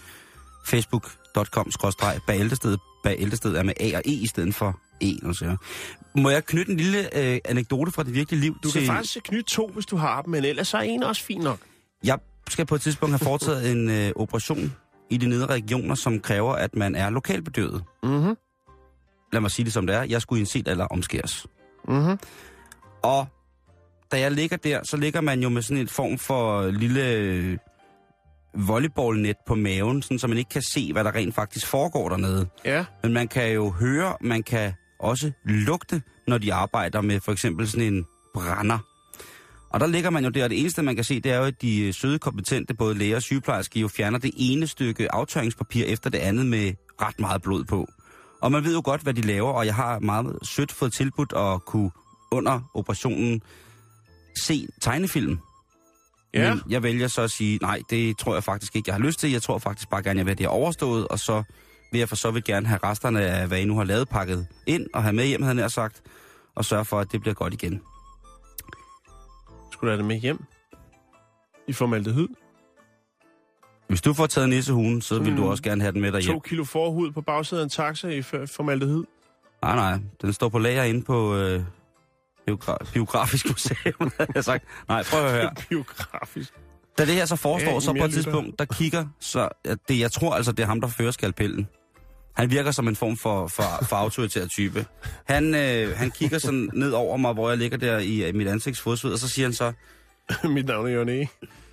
[0.65, 1.71] facebook.com
[2.27, 2.77] bæltested.
[3.03, 5.17] Bæltested er med A og E i stedet for E.
[5.21, 5.57] Nu siger jeg.
[6.23, 8.81] Må jeg knytte en lille øh, anekdote fra det virkelige liv du til...
[8.81, 11.41] kan faktisk knytte to, hvis du har dem, men ellers så er en også fin
[11.41, 11.59] nok.
[12.03, 14.73] Jeg skal på et tidspunkt have foretaget en øh, operation
[15.09, 17.83] i de nedre regioner, som kræver, at man er lokalbedøvet.
[18.03, 18.37] Mhm.
[19.33, 20.03] Lad mig sige det som det er.
[20.03, 21.47] Jeg skulle i en set eller omskæres.
[21.87, 22.19] Mhm.
[23.03, 23.27] Og
[24.13, 27.59] da jeg ligger der, så ligger man jo med sådan en form for lille
[28.53, 32.47] volleyballnet på maven, sådan, så man ikke kan se, hvad der rent faktisk foregår dernede.
[32.65, 37.31] Ja, Men man kan jo høre, man kan også lugte, når de arbejder med for
[37.31, 38.77] eksempel sådan en brænder.
[39.69, 41.43] Og der ligger man jo der, og det eneste, man kan se, det er jo,
[41.43, 45.85] at de øh, søde, kompetente, både læger og sygeplejersker, jo fjerner det ene stykke aftørringspapir
[45.85, 47.87] efter det andet med ret meget blod på.
[48.41, 51.33] Og man ved jo godt, hvad de laver, og jeg har meget sødt fået tilbudt
[51.37, 51.91] at kunne
[52.31, 53.41] under operationen
[54.35, 55.39] se tegnefilm.
[56.33, 56.49] ja.
[56.53, 59.19] Men jeg vælger så at sige, nej, det tror jeg faktisk ikke, jeg har lyst
[59.19, 59.31] til.
[59.31, 61.43] Jeg tror faktisk bare gerne, jeg vil have det overstået, og så
[61.91, 64.47] vil jeg for så vidt gerne have resterne af, hvad I nu har lavet, pakket
[64.67, 66.01] ind og have med hjem, havde jeg sagt,
[66.55, 67.81] og sørge for, at det bliver godt igen.
[69.71, 70.43] Skulle du have det med hjem?
[71.67, 72.27] I formaldehyd?
[73.87, 76.31] Hvis du får taget nissehuen, så vil du også gerne have den med dig To
[76.31, 76.41] hjem.
[76.41, 79.03] kilo forhud på bagsiden af en taxa i formaldehyd?
[79.61, 81.63] Nej, nej, den står på lager inde på øh,
[82.49, 84.63] biogra- Biografisk Museum, havde jeg sagt.
[84.87, 85.51] Nej, prøv at høre.
[85.69, 86.53] Biografisk.
[86.97, 89.49] Da det her så forestår, Ja, så på et tidspunkt, der kigger, så
[89.87, 91.67] det, jeg tror altså, det er ham, der fører skalpellen.
[92.35, 94.85] Han virker som en form for, for, for autoritær type.
[95.25, 98.47] Han, øh, han kigger sådan ned over mig, hvor jeg ligger der i, i mit
[98.47, 99.73] ansigtsfodsved, og så siger han så,
[100.49, 101.27] Mit navn er Jørgen E.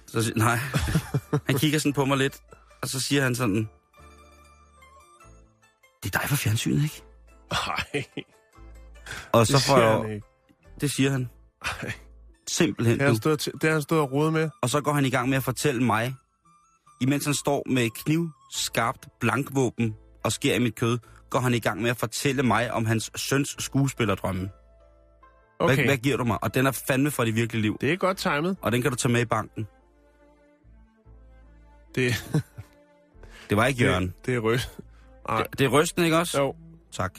[0.07, 0.59] så siger, nej,
[1.47, 2.37] han kigger sådan på mig lidt,
[2.83, 3.69] og så siger han sådan,
[6.03, 7.03] det er dig fra fjernsynet, ikke?
[7.53, 8.05] Nej,
[9.33, 10.21] Og så får jeg.
[10.81, 11.29] Det siger han.
[11.65, 11.93] Ej.
[12.49, 14.51] Simpelthen, Det har han stået, det har han stået og rodet med.
[14.63, 16.15] Og så går han i gang med at fortælle mig,
[17.01, 20.99] imens han står med et knivskarpt blankvåben og skærer i mit kød,
[21.31, 24.51] går han i gang med at fortælle mig om hans søns skuespillerdrømme.
[25.59, 26.39] Okay, Hvad, hvad giver du mig?
[26.45, 27.79] Og den er fandme for det virkelige liv.
[27.81, 28.57] det er godt timet.
[28.63, 29.67] Og den kan du tage med i banken.
[31.95, 32.15] Det,
[33.51, 34.07] Det var ikke Jørgen.
[34.07, 34.71] det, det er rødt.
[35.29, 36.41] Nej, Det, det er rysten, ikke også?
[36.41, 36.55] jo.
[36.93, 37.19] Tak.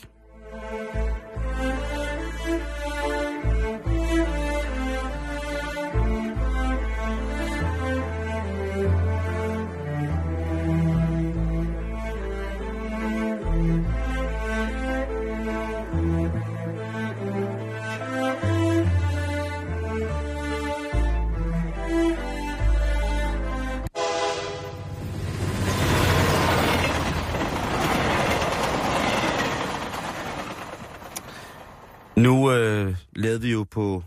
[33.15, 34.03] Lavede vi jo på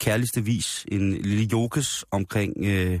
[0.00, 3.00] kærligste vis en lille jokes omkring øh,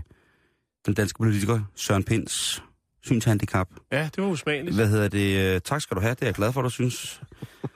[0.86, 2.62] den danske politiker Søren Pinds
[3.02, 3.68] synshandicap.
[3.92, 4.76] Ja, det var usmageligt.
[4.76, 5.54] Hvad hedder det?
[5.54, 7.20] Øh, tak skal du have, det er jeg glad for, du synes.
[7.64, 7.68] Øh,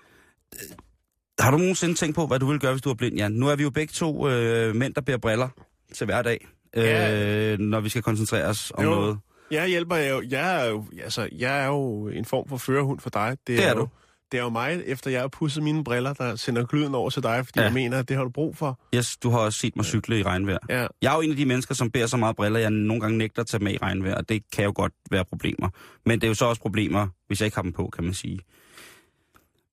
[1.40, 3.32] Har du nogensinde tænkt på, hvad du ville gøre, hvis du var blind, Jan?
[3.32, 5.48] Nu er vi jo begge to øh, mænd, der bærer briller
[5.94, 7.56] til hver dag, øh, Ja.
[7.56, 8.90] når vi skal koncentrere os om Jo.
[8.90, 9.18] noget.
[9.50, 10.22] Jeg hjælper jo.
[10.30, 13.36] Jeg er jo, altså, jeg er jo en form for førerhund for dig.
[13.46, 13.88] Det er jo, du.
[14.32, 17.22] Det er jo mig, efter jeg har pudset mine briller, der sender glyden over til
[17.22, 17.64] dig, fordi Ja.
[17.64, 18.80] jeg mener, at det har du brug for.
[18.94, 20.58] Yes, du har også set mig cykle i regnvejr.
[20.68, 20.86] Ja.
[21.02, 23.18] Jeg er jo en af de mennesker, som bærer så meget briller, jeg nogle gange
[23.18, 25.68] nægter at tage med i regnvejr, og det kan jo godt være problemer.
[26.06, 28.14] Men det er jo så også problemer, hvis jeg ikke har dem på, kan man
[28.14, 28.40] sige.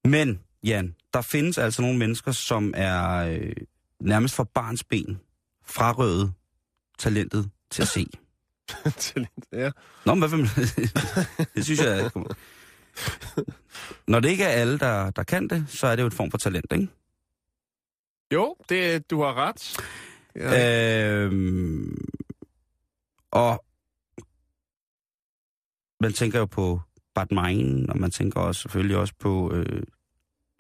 [0.05, 3.51] Men, Jan, der findes altså nogle mennesker, som er øh,
[4.01, 5.19] nærmest for barns ben
[5.65, 6.33] frarøvet
[6.99, 8.07] talentet til at se.
[8.97, 9.71] Talent, ja.
[10.05, 10.47] Nå, men hvad man...
[11.55, 12.09] det synes jeg...
[14.07, 16.31] Når det ikke er alle, der, der kan det, så er det jo et form
[16.31, 16.87] for talent, ikke?
[18.33, 19.77] Jo, det, du har ret.
[20.35, 21.23] Ja.
[21.23, 21.97] Øhm,
[23.31, 23.65] og
[25.99, 26.81] man tænker jo på
[27.15, 29.83] Batmain, og man tænker også selvfølgelig også på øh,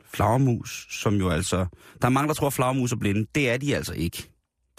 [0.05, 1.65] flagermus, som jo altså...
[2.01, 3.27] Der er mange, der tror, at flagermus er blinde.
[3.35, 4.29] Det er de altså ikke.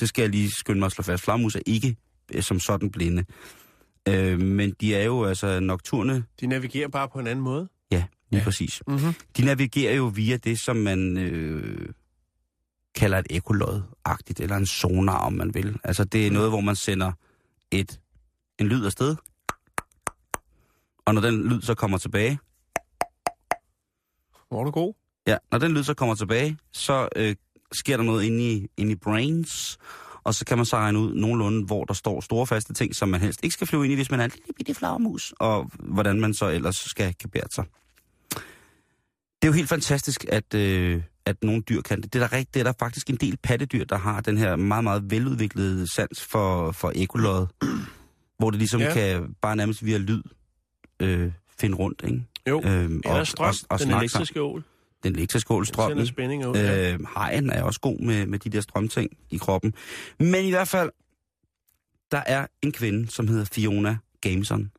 [0.00, 1.24] Det skal jeg lige skynde mig at slå fast.
[1.24, 1.96] Flagermus er ikke
[2.34, 3.24] øh, som sådan blinde.
[4.08, 6.24] Øh, men de er jo altså nocturne.
[6.40, 7.68] De navigerer bare på en anden måde.
[7.90, 8.44] Ja, lige Ja.
[8.44, 8.82] præcis.
[8.86, 9.14] Mm-hmm.
[9.36, 11.88] De navigerer jo via det, som man øh,
[12.94, 15.78] kalder et ekolod-agtigt, eller en sonar, om man vil.
[15.84, 17.12] Altså, det er noget, hvor man sender
[17.70, 18.00] et,
[18.58, 19.16] en lyd afsted,
[21.06, 22.38] og når den lyd så kommer tilbage,
[24.48, 24.94] Hvor er du god?
[25.26, 27.36] ja, når den lyd så kommer tilbage, så øh,
[27.72, 29.78] sker der noget inde i, inde i brains,
[30.28, 33.08] og så kan man så regne ud nogenlunde, hvor der står store faste ting, som
[33.08, 35.70] man helst ikke skal flyve ind i, hvis man er en lille bitte flagermus, og
[35.78, 37.64] hvordan man så ellers skal kapere sig.
[39.42, 42.12] Det er jo helt fantastisk, at, øh, at nogle dyr kan det.
[42.12, 44.84] Det er, der det er der faktisk en del pattedyr, der har den her meget,
[44.84, 47.46] meget veludviklede sans for, for ekolod,
[48.38, 48.92] hvor det ligesom Ja.
[48.94, 50.22] kan bare nærmest via lyd
[51.00, 52.22] øh, finde rundt, ikke?
[52.48, 53.78] Jo, Øhm, eller strøm, elektriske ål.
[53.78, 53.88] sammen.
[53.94, 54.64] Den elektriske ål,
[55.02, 56.06] Den sender strømmen.
[56.06, 56.54] spænding ud.
[56.56, 56.92] Ja.
[56.92, 59.74] Øh, hajen er også god med, med de der strømting i kroppen.
[60.18, 60.90] Men i hvert fald,
[62.10, 64.70] der er en kvinde, som hedder Fiona Gameson.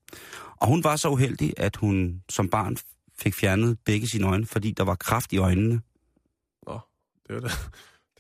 [0.56, 2.78] Og hun var så uheldig, at hun som barn
[3.20, 5.82] fik fjernet begge sine øjne, fordi der var kraft i øjnene.
[6.68, 6.80] Nå,
[7.28, 7.48] det er da,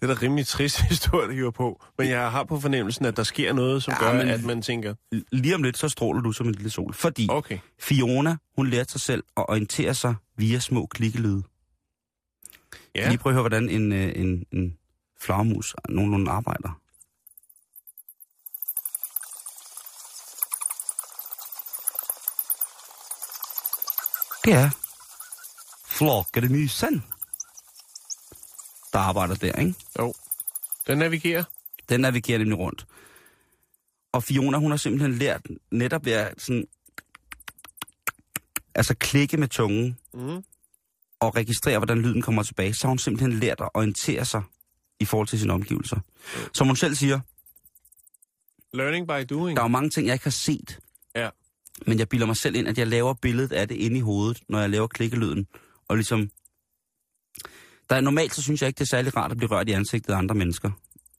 [0.01, 1.81] det er da rimelig trist historie, det hiver på.
[1.97, 4.61] Men jeg har på fornemmelsen, at der sker noget, som Ja, gør, men- at man
[4.61, 4.93] tænker,
[5.31, 6.93] Lige om lidt, så stråler du som en lille sol.
[6.93, 11.43] Fordi okay, Fiona, hun lærte sig selv at orientere sig via små klikkelyde.
[12.95, 13.01] Ja.
[13.01, 14.77] ja, Lige prøve at høre, hvordan en, øh, en, en
[15.21, 16.79] flagermus nogenlunde arbejder.
[24.45, 24.69] Det er
[25.87, 27.03] flokkemusen,
[28.93, 29.75] der arbejder der, ikke?
[29.99, 30.13] jo.
[30.87, 31.43] Den navigerer.
[31.89, 32.87] Den navigerer nemlig rundt.
[34.11, 36.65] Og Fiona, hun har simpelthen lært netop ved at sådan,
[38.75, 40.43] altså klikke med tungen, Mm.
[41.19, 44.41] Og registrere, hvordan lyden kommer tilbage, så har hun simpelthen lært at orientere sig
[44.99, 45.99] i forhold til sine omgivelser.
[46.53, 47.19] Som hun selv siger,
[48.73, 49.55] Learning by doing.
[49.55, 50.79] der er jo mange ting, jeg ikke har set.
[51.15, 51.29] Ja.
[51.87, 54.41] Men jeg bilder mig selv ind, at jeg laver billedet af det inde i hovedet,
[54.49, 55.47] når jeg laver klikkelyden.
[55.87, 56.29] Og ligesom...
[57.89, 59.71] Der er normalt, så synes jeg ikke, det er særlig rart at blive rørt i
[59.71, 60.71] ansigtet af andre mennesker.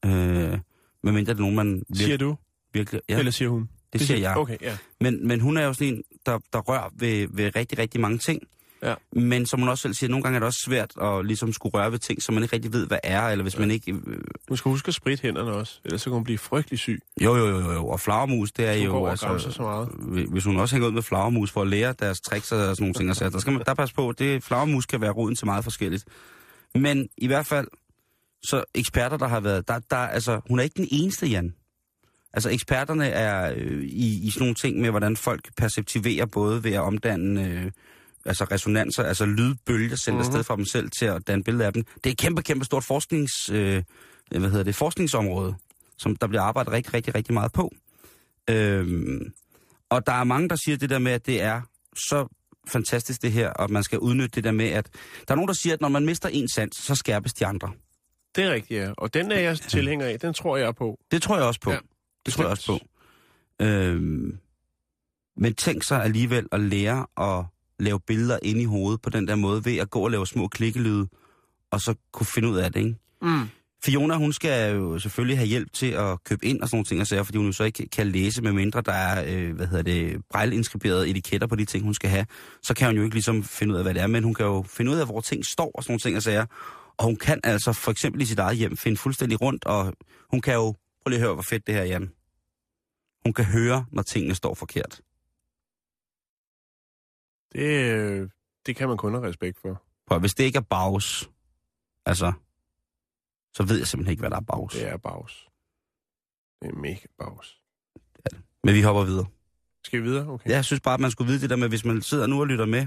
[0.04, 0.58] Øh,
[1.02, 2.20] medmindre det er nogen, man Siger virkelig...
[2.20, 2.36] du,
[2.72, 3.18] virkelig ja.
[3.18, 3.68] eller siger hun?
[3.92, 4.36] det siger jeg.
[4.36, 4.78] Okay, ja.
[5.00, 8.18] Men, men hun er jo sådan en, der, der rører ved, ved rigtig, rigtig mange
[8.18, 8.42] ting.
[8.82, 8.94] Ja.
[9.12, 11.74] Men som hun også selv siger, nogle gange er det også svært at ligesom skulle
[11.74, 13.60] røre ved ting, som man ikke rigtig ved, hvad er, eller hvis ja.
[13.60, 13.92] man ikke...
[13.92, 14.18] Øh,
[14.48, 17.00] Du skal huske at spritte hænderne også, ellers så kan hun blive frygtelig syg.
[17.22, 19.04] jo, jo, jo, jo, og flagermus, det er Hun jo...
[19.04, 19.88] græmser så meget.
[19.88, 22.76] hvi- Hvis hun også hænger ud med flagermus for at lære deres tricks og sådan
[22.80, 25.34] nogle ting, og så, der skal man der passe på, det flagermus kan være roden
[25.36, 26.04] til meget forskelligt.
[26.74, 27.66] Men i hvert fald,
[28.44, 29.68] så eksperter, der har været...
[29.68, 31.54] Der, der, altså, hun er ikke den eneste, Jan.
[32.32, 36.72] Altså eksperterne er øh, i, i sådan nogle ting med, hvordan folk perceptiverer både ved
[36.72, 37.70] at omdanne øh,
[38.26, 40.14] altså resonanser, altså lydbølger sendt Mhm.
[40.14, 40.20] mm-hmm.
[40.28, 41.84] afsted fra dem selv til at danne billeder af dem.
[41.84, 43.82] Det er et kæmpe, kæmpe stort forsknings, øh,
[44.30, 45.54] hvad hedder det, forskningsområde,
[45.98, 47.72] som der bliver arbejdet rigtig, rigtig, rigtig meget på.
[48.50, 49.32] Øhm,
[49.88, 51.60] og der er mange, der siger det der med, at det er
[52.08, 52.26] så
[52.68, 54.88] fantastisk det her, og man skal udnytte det der med, at
[55.28, 57.70] der er nogen, der siger, at når man mister en sans, så skærpes de andre.
[58.36, 58.92] Det er rigtigt, ja.
[58.98, 60.20] Og den er jeg tilhænger af.
[60.20, 60.98] Den tror jeg på.
[61.10, 61.70] Det tror jeg også på.
[61.70, 61.80] Ja, Ja,
[62.26, 62.78] det tror jeg også på.
[63.64, 64.38] Øhm,
[65.36, 67.44] men tænk sig alligevel at lære at
[67.80, 70.48] lave billeder ind i hovedet på den der måde, ved at gå og lave små
[70.48, 71.06] klikkelyde,
[71.70, 72.96] og så kunne finde ud af det, ikke?
[73.22, 73.48] Mm.
[73.84, 77.00] Fiona, hun skal jo selvfølgelig have hjælp til at købe ind og sådan nogle ting,
[77.00, 79.66] og sager, fordi hun jo så ikke kan læse, med mindre der er, øh, hvad
[79.66, 82.26] hedder det, brejleinskriberede etiketter på de ting, hun skal have.
[82.62, 84.46] Så kan hun jo ikke ligesom finde ud af, hvad det er, men hun kan
[84.46, 86.46] jo finde ud af, hvor ting står og sådan nogle ting og sager.
[86.98, 89.94] Og hun kan altså for eksempel i sit eget hjem finde fuldstændig rundt, og
[90.30, 92.10] hun kan jo, prøv lige at høre, hvor fedt det her, Jan.
[93.24, 95.00] Hun kan høre, når tingene står forkert.
[97.52, 98.30] Det, øh,
[98.66, 99.82] det kan man kun have respekt for.
[100.06, 101.30] Prøv, hvis det ikke er bags,
[102.06, 102.32] altså,
[103.54, 104.74] så ved jeg simpelthen ikke, hvad der er bags.
[104.74, 105.48] Det er bags.
[106.62, 107.56] Det er mega bags.
[108.64, 109.26] Men vi hopper videre.
[109.84, 110.28] Skal vi videre?
[110.28, 110.50] Okay.
[110.50, 112.40] Ja, jeg synes bare, at man skulle vide det der med, hvis man sidder nu
[112.40, 112.86] og lytter med,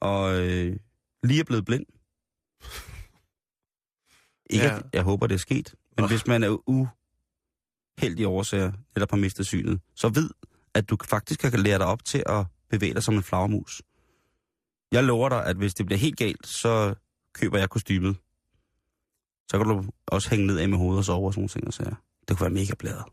[0.00, 0.76] og øh,
[1.22, 1.86] lige er blevet blind.
[4.50, 4.76] Ikke, ja.
[4.76, 5.74] at, jeg håber, det er sket.
[5.96, 6.10] Men Oh.
[6.10, 10.30] hvis man er uheldig årsager, eller har mistet synet, så ved,
[10.74, 13.82] at du faktisk kan lære dig op til at bevæge dig som en flagermus.
[14.92, 16.94] Jeg lover dig, at hvis det bliver helt galt, så
[17.32, 18.16] køber jeg kostymet.
[19.50, 21.66] Så kan du også hænge ned af med hovedet og sove og sådan nogle ting.
[21.66, 21.82] Og så,
[22.28, 23.04] det kunne være mega blæret.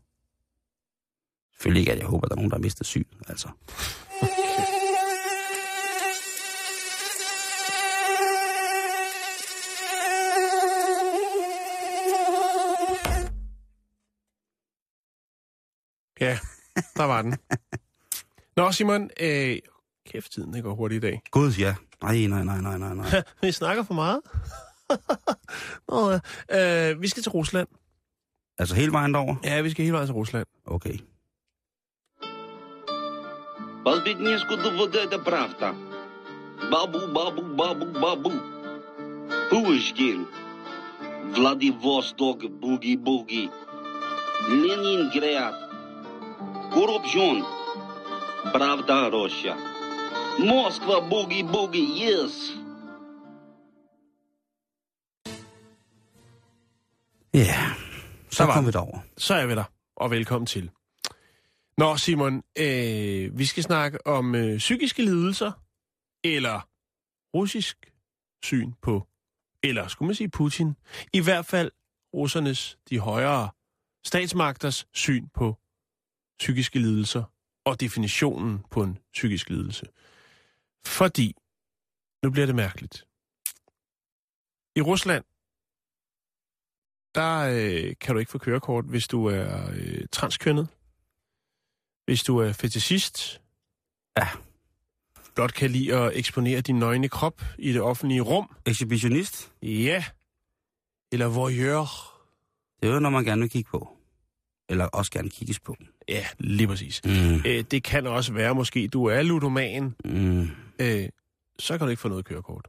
[1.52, 3.48] Selvfølgelig ikke, at jeg håber, at der er nogen, der har mistet syn, altså.
[16.20, 16.38] Ja,
[16.96, 17.36] der var den.
[18.57, 19.57] Nå, Simon, øh,
[20.11, 21.21] kæft, tiden det går hurtigt i dag.
[21.31, 21.75] Gud, ja.
[22.01, 23.23] Nej, nej, nej, nej, nej, nej.
[23.41, 24.21] Vi snakker for meget.
[25.89, 26.11] Nå,
[26.49, 26.91] ja.
[26.91, 27.67] øh, vi skal til Rusland.
[28.57, 29.35] Altså hele vejen derover?
[29.43, 30.45] Ja, vi skal hele vejen til Rusland.
[30.65, 30.97] Okay.
[33.85, 35.75] Балбеднешку ДВД это правда.
[36.71, 38.31] Бабу, бабу, бабу, бабу.
[39.49, 40.25] Пушкин.
[41.35, 43.49] Владивосток, буги-буги.
[44.49, 45.55] Ленинград.
[46.73, 47.56] Коррупцион.
[48.53, 49.55] Правда, Россия.
[50.39, 52.33] Москва, буги-буги, yes.
[57.33, 57.71] Ja,
[58.31, 58.67] så var kom den.
[58.67, 58.99] vi derover.
[59.17, 59.63] Så er vi der,
[59.95, 60.71] og velkommen til.
[61.77, 65.51] Nå, Simon, øh, vi skal snakke om øh, psykiske lidelser,
[66.23, 66.67] eller
[67.35, 67.91] russisk
[68.43, 69.07] syn på,
[69.63, 70.75] eller skulle man sige Putin,
[71.13, 71.71] i hvert fald
[72.13, 73.49] russernes, de højere
[74.05, 75.57] statsmagters syn på
[76.39, 77.23] psykiske lidelser,
[77.68, 79.86] og definitionen på en psykisk lidelse.
[80.86, 81.34] Fordi,
[82.22, 83.06] nu bliver det mærkeligt.
[84.76, 85.24] I Rusland,
[87.14, 90.68] der øh, kan du ikke få kørekort, hvis du er øh, transkønnet.
[92.04, 93.40] Hvis du er fetishist.
[94.18, 94.28] Ja.
[95.34, 98.56] Blot kan lide at eksponere din nøgne krop i det offentlige rum.
[98.66, 100.04] Exhibitionist, Ja.
[101.12, 101.86] Eller voyeur.
[102.80, 103.97] det er jo, når man gerne vil kigge på.
[104.68, 105.76] Eller også gerne kigges på.
[106.08, 107.00] Ja, lige præcis.
[107.04, 107.10] Mm.
[107.46, 109.94] Øh, det kan også være, måske du er ludoman.
[110.04, 110.48] Mm.
[110.80, 111.08] Øh,
[111.58, 112.68] så kan du ikke få noget kørekort.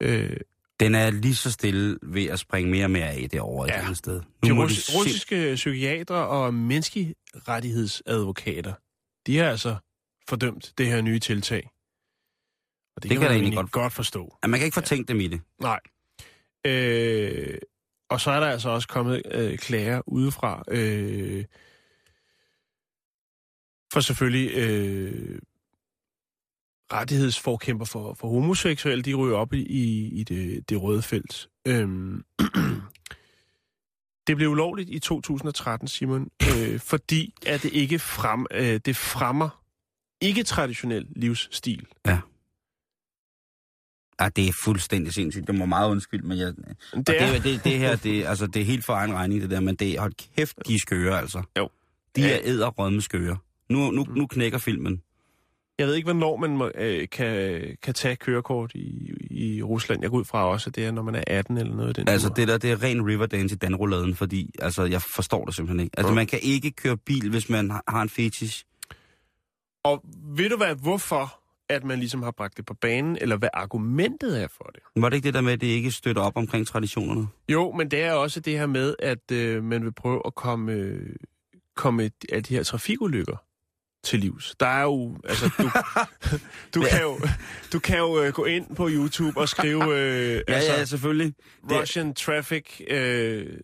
[0.00, 0.36] Øh,
[0.80, 3.68] Den er lige så stille ved at springe mere og mere af det over et
[3.70, 3.80] Ja.
[3.80, 4.22] andet sted.
[4.44, 8.74] De må rus- sim- russiske psykiatere og menneskerettighedsadvokater,
[9.26, 9.76] de har altså
[10.28, 11.70] fordømt det her nye tiltag.
[12.96, 14.36] Og det, kan kan jeg egentlig godt- godt forstå.
[14.42, 15.40] Ja, man kan ikke fortænke dem i det.
[15.60, 15.80] Nej.
[16.66, 17.58] Øh,
[18.08, 20.62] og så er der altså også kommet øh, klager udefra.
[20.70, 21.44] Øh,
[23.92, 25.38] for selvfølgelig øh,
[26.92, 29.62] rettighedsforkæmper for, for homoseksuelle, de ryger op i,
[30.06, 31.48] i, det, det røde felt.
[31.66, 32.24] Øhm,
[34.26, 39.62] det blev ulovligt i 2013, Simon, øh, fordi at det ikke frem, øh, det fremmer
[40.20, 41.86] ikke-traditionel livsstil.
[42.06, 42.18] Ja,
[44.26, 45.46] det er fuldstændig sindssygt.
[45.46, 46.46] Det må meget undskylde, men jeg...
[46.46, 49.42] Det det, er, er, det, det her, det, altså, det er helt for egen regning,
[49.42, 51.42] det der, men det, hold kæft, de er skøre, altså.
[51.58, 51.68] Jo.
[52.16, 52.34] De Ja.
[52.34, 53.36] er æderrødme skøre.
[53.68, 55.02] Nu, nu, nu knækker filmen.
[55.78, 60.02] Jeg ved ikke, hvornår man må, øh, kan, kan tage kørekort i, i Rusland.
[60.02, 62.08] Jeg går ud fra også, at det er, når man er 18 eller noget den
[62.08, 65.80] Altså, det der, det er ren Riverdance i Danroladen, fordi, altså, jeg forstår det simpelthen
[65.84, 65.98] ikke.
[65.98, 66.14] Altså, Ja.
[66.14, 68.64] man kan ikke køre bil, hvis man har- har en fetish.
[69.84, 70.04] Og
[70.36, 71.37] ved du hvad, hvorfor
[71.68, 74.82] at man ligesom har bragt det på banen, eller hvad argumentet er for det?
[74.96, 77.28] Var det ikke det der med, at det ikke støtter op omkring traditionerne?
[77.48, 80.72] Jo, men det er også det her med, at øh, man vil prøve at komme,
[80.72, 81.16] øh,
[81.76, 83.36] komme af de her trafikulykker
[84.04, 84.54] til livs.
[84.60, 85.70] Der er jo, altså, du,
[86.80, 87.18] du, kan jo,
[87.72, 91.34] du kan jo øh, gå ind på YouTube og skrive, øh, Ja, altså, ja, selvfølgelig.
[91.68, 93.58] Det, Russian Traffic, øh,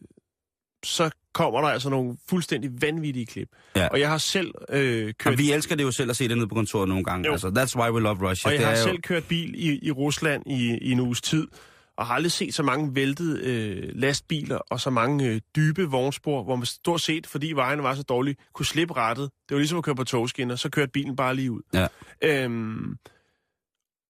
[0.84, 3.48] så kommer der altså nogle fuldstændig vanvittige klip.
[3.76, 3.88] Ja.
[3.88, 6.36] Og jeg har selv øh, og kørt, vi elsker det jo selv at se det
[6.36, 7.26] nede på kontoret nogle gange.
[7.26, 7.32] Jo.
[7.32, 8.48] Altså, that's why we love Russia.
[8.48, 11.00] og jeg det har er jo, selv kørt bil i, i Rusland i, i en
[11.00, 11.46] uges tid,
[11.96, 16.42] og har aldrig set så mange væltede øh, lastbiler og så mange øh, dybe vognspor,
[16.44, 19.30] hvor man stort set, fordi vejene var så dårlige, kunne slippe rettet.
[19.48, 21.62] Det var ligesom at køre på togskinner, så kørte bilen bare lige ud.
[21.74, 21.86] Ja.
[22.22, 22.96] Øhm,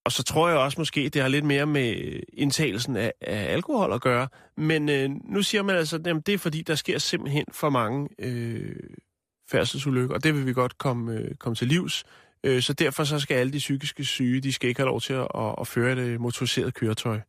[0.05, 3.93] og så tror jeg også måske, det har lidt mere med indtagelsen af, af alkohol
[3.93, 4.29] at gøre.
[4.57, 8.09] Men øh, nu siger man altså, at det er fordi, der sker simpelthen for mange
[8.19, 8.77] øh,
[9.51, 12.05] færdselsulykker, og det vil vi godt komme, øh, komme til livs.
[12.45, 15.13] Øh, så derfor så skal alle de psykiske syge, de skal ikke have lov til
[15.13, 17.21] at, at, at føre et øh, motoriseret køretøj.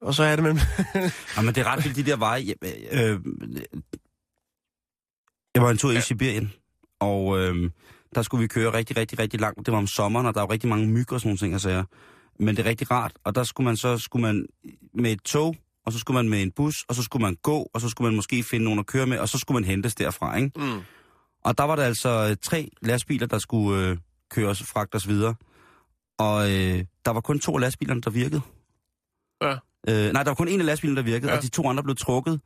[0.00, 0.56] Og så er det, man...
[1.36, 2.44] Ja, men det er ret vildt, de der veje.
[2.46, 2.56] Jeg,
[2.92, 3.20] øh,
[5.54, 6.52] jeg var en tur i Sibirien,
[7.00, 7.70] og øh,
[8.22, 9.66] skulle vi køre rigtig, rigtig, rigtig langt.
[9.66, 11.60] Det var om sommeren, og der var rigtig mange myg og sådan nogle ting, jeg
[11.60, 11.84] sagde.
[12.38, 14.46] Men det er rigtig rart, og der skulle man så skulle man
[14.94, 15.56] med et tog,
[15.86, 18.08] og så skulle man med en bus, og så skulle man gå, og så skulle
[18.08, 20.50] man måske finde nogen at køre med, og så skulle man hentes derfra, ikke?
[20.56, 20.80] mm.
[21.44, 23.96] Og der var der altså øh, tre lastbiler, der skulle øh,
[24.30, 25.34] køres, fragtes videre.
[26.18, 28.40] Og øh, der var kun to af lastbilerne, der virkede.
[29.42, 29.56] Ja.
[29.88, 31.36] Øh, nej, der var kun en af lastbilerne, der virkede, ja.
[31.36, 32.40] og de to andre blev trukket.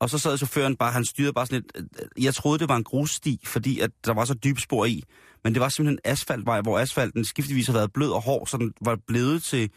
[0.00, 1.88] Og så sad chaufføren bare, han styrede bare sådan lidt...
[2.16, 5.02] øh, Jeg troede, det var en grussti, fordi at der var så dyb spor i.
[5.44, 8.56] Men det var simpelthen en asfaltvej, hvor asfalten skiftevis har været blød og hård, så
[8.56, 9.70] den var blevet til...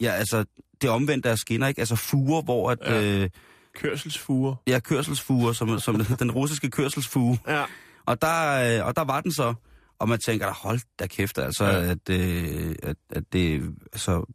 [0.00, 0.44] Ja, altså,
[0.82, 1.80] det omvendte af skinner, ikke?
[1.80, 2.78] Altså fuger, hvor at...
[2.84, 3.22] Ja.
[3.22, 3.30] Øh,
[3.74, 4.54] Kørselsfuger.
[4.66, 7.40] Ja, kørselsfuger, som, som den russiske kørselsfuge.
[7.48, 7.64] Ja.
[8.06, 9.54] Og der, øh, og der var den så,
[9.98, 11.90] og man tænker, hold da kæft, altså, ja.
[11.90, 13.62] at, øh, at, at det,
[13.92, 14.32] altså,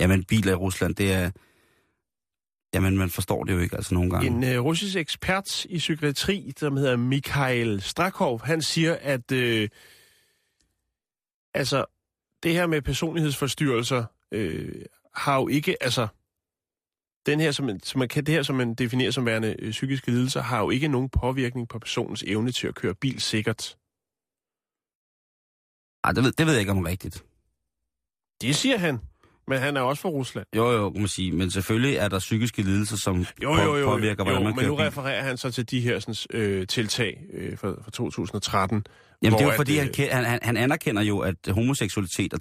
[0.00, 1.30] jamen, biler i Rusland, det er,
[2.74, 4.26] jamen, man forstår det jo ikke, altså, nogle gange.
[4.26, 9.68] En øh, russisk ekspert i psykiatri, som hedder Mikhail Strakov, han siger, at øh,
[11.54, 11.84] altså,
[12.42, 16.08] det her med personlighedsforstyrrelser øh, har jo ikke, altså,
[17.26, 20.10] den her, som, som man kan, det her, som man definerer som værende øh, psykiske
[20.10, 23.76] lidelser, har jo ikke nogen påvirkning på personens evne til at køre bil sikkert.
[26.04, 27.24] Ej, det ved, det ved jeg ikke om rigtigt.
[28.40, 28.98] Det siger han.
[29.48, 30.46] Men han er også fra Rusland.
[30.56, 33.86] Jo, jo, kan man sige, men selvfølgelig er der psykiske lidelser, som Jo, jo, jo.
[33.86, 37.20] påvirker, hvordan jo man men nu refererer han så til de her sådan, øh, tiltag
[37.34, 38.84] øh, fra, fra 2013.
[39.22, 42.32] Jamen, det er jo fordi, at, han, ke- han, han, han anerkender jo, at homoseksualitet
[42.34, 42.40] og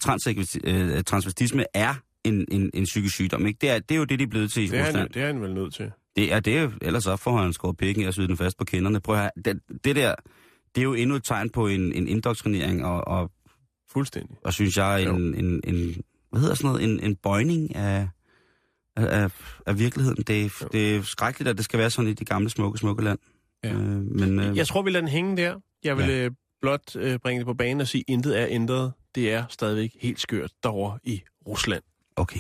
[0.64, 1.94] øh, transvestisme er
[2.24, 3.46] en, en, en psykisk sygdom.
[3.48, 3.58] Ikke?
[3.62, 5.10] Det, er, det er jo det, de er blevet til i Det er, han, Rusland.
[5.10, 5.92] det er han vel nødt til.
[6.16, 8.66] Det er det, er ellers så får han skåret pikken og syet den fast på
[8.66, 9.00] kinderne.
[9.00, 10.16] Prøv at høre, det, det der,
[10.76, 13.32] det er jo endnu et tegn på en, en indoktrinering, og, og,
[13.92, 14.38] Fuldstændig.
[14.44, 15.16] og synes jeg, Jo.
[15.16, 15.96] en, en, en,
[16.30, 18.08] hvad hedder sådan noget, en, en bøjning af,
[18.96, 19.32] af,
[19.66, 20.24] af, virkeligheden.
[20.24, 23.20] Det, det er skrækkeligt, at det skal være sådan i det gamle, smukke, smukke land.
[23.64, 23.74] Ja.
[23.74, 25.60] Øh, men, øh, Jeg tror, vi lader den hænge der.
[25.84, 26.30] Jeg vil ja.
[26.62, 28.94] blot øh, bringe det på banen og sige, intet er ændret.
[29.16, 31.84] Det er stadigvæk helt skørt derovre i Rusland.
[32.16, 32.40] Okay.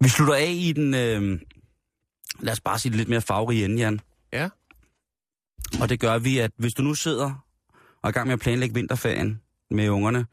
[0.00, 1.40] Vi slutter af i den, øh,
[2.40, 4.00] lad os bare sige det lidt mere farverige ende, Jan.
[4.32, 4.48] Ja.
[5.80, 7.44] Og det gør vi, at hvis du nu sidder
[8.02, 10.26] og er i gang med at planlægge vinterferien med ungerne,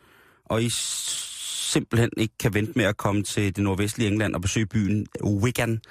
[0.46, 4.66] og I simpelthen ikke kan vente med at komme til det nordvestlige England og besøge
[4.66, 5.82] byen Wigan,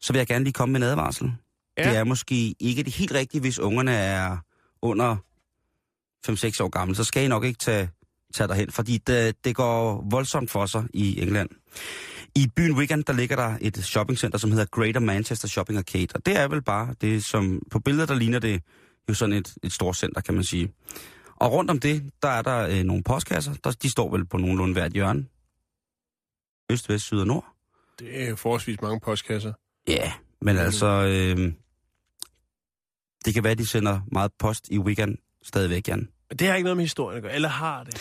[0.00, 1.32] så vil jeg gerne lige komme med en advarsel.
[1.78, 1.90] Ja.
[1.90, 4.36] Det er måske ikke det helt rigtige, hvis ungerne er
[4.82, 5.16] under
[6.26, 6.94] 5-6 år gamle.
[6.94, 7.90] Så skal I nok ikke tage,
[8.34, 11.48] tage derhen, fordi det, det går voldsomt for sig i England.
[12.36, 16.08] I byen Wigan, der ligger der et shoppingcenter, som hedder Greater Manchester Shopping Arcade.
[16.14, 18.62] Og det er vel bare det, som på billeder, der ligner det
[19.08, 20.72] jo sådan et, et stort center, kan man sige.
[21.36, 23.54] Og rundt om det, der er der øh, nogle postkasser.
[23.64, 25.26] Der, de står vel på nogenlunde hvert hjørne.
[26.70, 27.54] Øst, vest, syd og nord.
[27.98, 29.52] Det er forholdsvis mange postkasser.
[29.88, 30.62] Ja, men Mm.
[30.62, 30.86] altså...
[30.86, 31.52] Øh,
[33.24, 36.08] det kan være, de sender meget post i weekend stadigvæk, Jan.
[36.30, 37.32] Men det har ikke noget med historien at gøre.
[37.34, 37.94] Eller har det?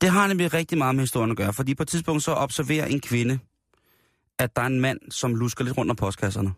[0.00, 2.86] Det har nemlig rigtig meget med historien at gøre, fordi på et tidspunkt så observerer
[2.86, 3.38] en kvinde,
[4.38, 6.52] at der er en mand, som lusker lidt rundt om postkasserne.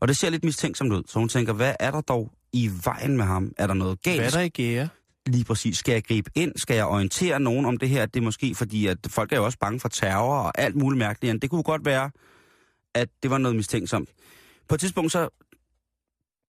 [0.00, 3.16] Og det ser lidt mistænksomt ud, så hun tænker, hvad er der dog i vejen
[3.16, 3.52] med ham?
[3.58, 4.20] Er der noget galt?
[4.20, 4.88] Hvad er der i gære?
[5.26, 5.78] Lige præcis.
[5.78, 6.52] Skal jeg gribe ind?
[6.56, 8.06] Skal jeg orientere nogen om det her?
[8.06, 10.98] Det er måske fordi, at folk er jo også bange for terror og alt muligt
[10.98, 11.42] mærkeligt.
[11.42, 12.10] Det kunne godt være,
[12.94, 14.08] at det var noget mistænksomt.
[14.68, 15.28] På et tidspunkt så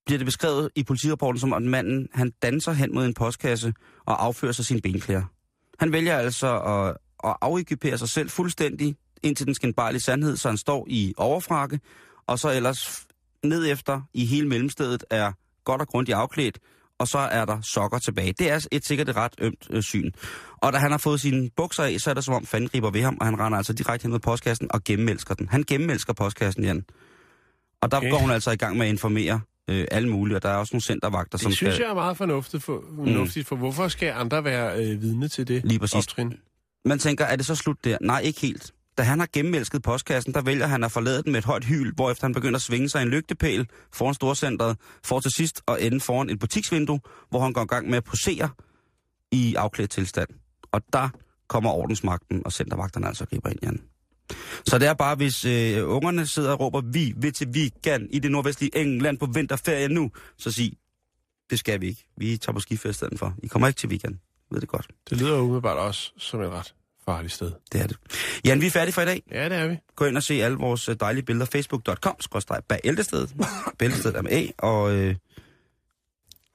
[0.06, 3.74] bliver det beskrevet i politirapporten som, at manden han danser hen mod en postkasse
[4.06, 5.24] og affører sig sin benklæder.
[5.80, 6.97] Han vælger altså at,
[7.30, 11.80] at afekipere sig selv fuldstændig indtil den skinbarlige sandhed, så han står i overfrakke,
[12.28, 13.08] og så ellers
[13.43, 15.32] ned efter i hele mellemstedet er
[15.66, 16.59] godt og grundigt afklædt,
[16.99, 18.34] og så er der sokker tilbage.
[18.39, 20.11] Det er et sikkert et ret ømt øh, syn.
[20.57, 22.91] Og da han har fået sine bukser af, så er det som om fanden griber
[22.91, 25.47] ved ham, og han render altså direkte hen mod postkassen og gennemelsker den.
[25.49, 26.86] Han gennemelsker postkassen, Jan.
[27.82, 28.09] Og der Okay.
[28.09, 30.74] går hun altså i gang med at informere øh, alle mulige, og der er også
[30.74, 31.84] nogle centervagter, som Det synes skal...
[31.84, 35.61] jeg er meget fornuftigt, for, fornuftigt, for hvorfor skal andre være øh, vidne til det?
[35.66, 35.95] Lige præcis.
[35.95, 36.34] Optrin?
[36.86, 37.97] Man tænker, er det så slut der?
[38.01, 38.74] Nej, ikke helt.
[38.98, 41.93] Da han har gennemmelsket postkassen, der vælger han at forlade den med et højt hyl,
[41.96, 45.78] hvorefter han begynder at svinge sig i en lygtepæl foran storcentret, for til sidst at
[45.80, 48.50] ende foran et butiksvindue, hvor han går i gang med at posere
[49.32, 50.30] i afklædt tilstand.
[50.72, 51.10] Og der
[51.48, 53.82] kommer ordensmagten, og centervagterne altså griber ind, Jan.
[54.66, 58.20] Så det er bare, hvis øh, ungerne sidder og råber, vi vil til weekend i
[58.20, 60.74] det nordvestlige England på vinterferie nu, så sig,
[61.50, 62.08] det skal vi ikke.
[62.18, 63.34] Vi tager på skifest i stedet for.
[63.43, 64.14] I kommer ikke til weekend.
[64.14, 64.88] Jeg ved det godt.
[65.10, 66.74] Det lyder umiddelbart også som en ret
[67.06, 67.51] farligt sted.
[67.72, 67.97] Det er det.
[68.45, 69.24] Jan, vi er færdige for i dag.
[69.32, 69.78] Ja, det er vi.
[69.95, 71.45] Gå ind og se alle vores øh, dejlige billeder.
[71.45, 73.28] Facebook.com, skrådstræk bag Ældested.
[73.80, 74.91] Bæltestedet er med A, og...
[74.95, 75.16] Øh...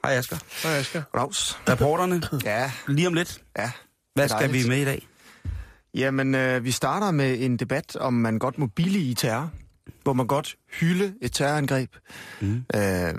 [0.05, 0.39] Hej Asger.
[0.69, 1.03] Hej Asger.
[1.17, 1.59] Raus.
[1.69, 3.43] Reporterne, Ja, lige om lidt.
[3.59, 3.71] ja.
[4.15, 5.07] Hvad skal vi med i dag?
[5.95, 9.51] Jamen, øh, vi starter med en debat, om man godt må billige terror.
[10.03, 11.91] Hvor man godt hylde et terrorangreb.
[12.41, 12.65] Mm.
[12.75, 13.15] Øh,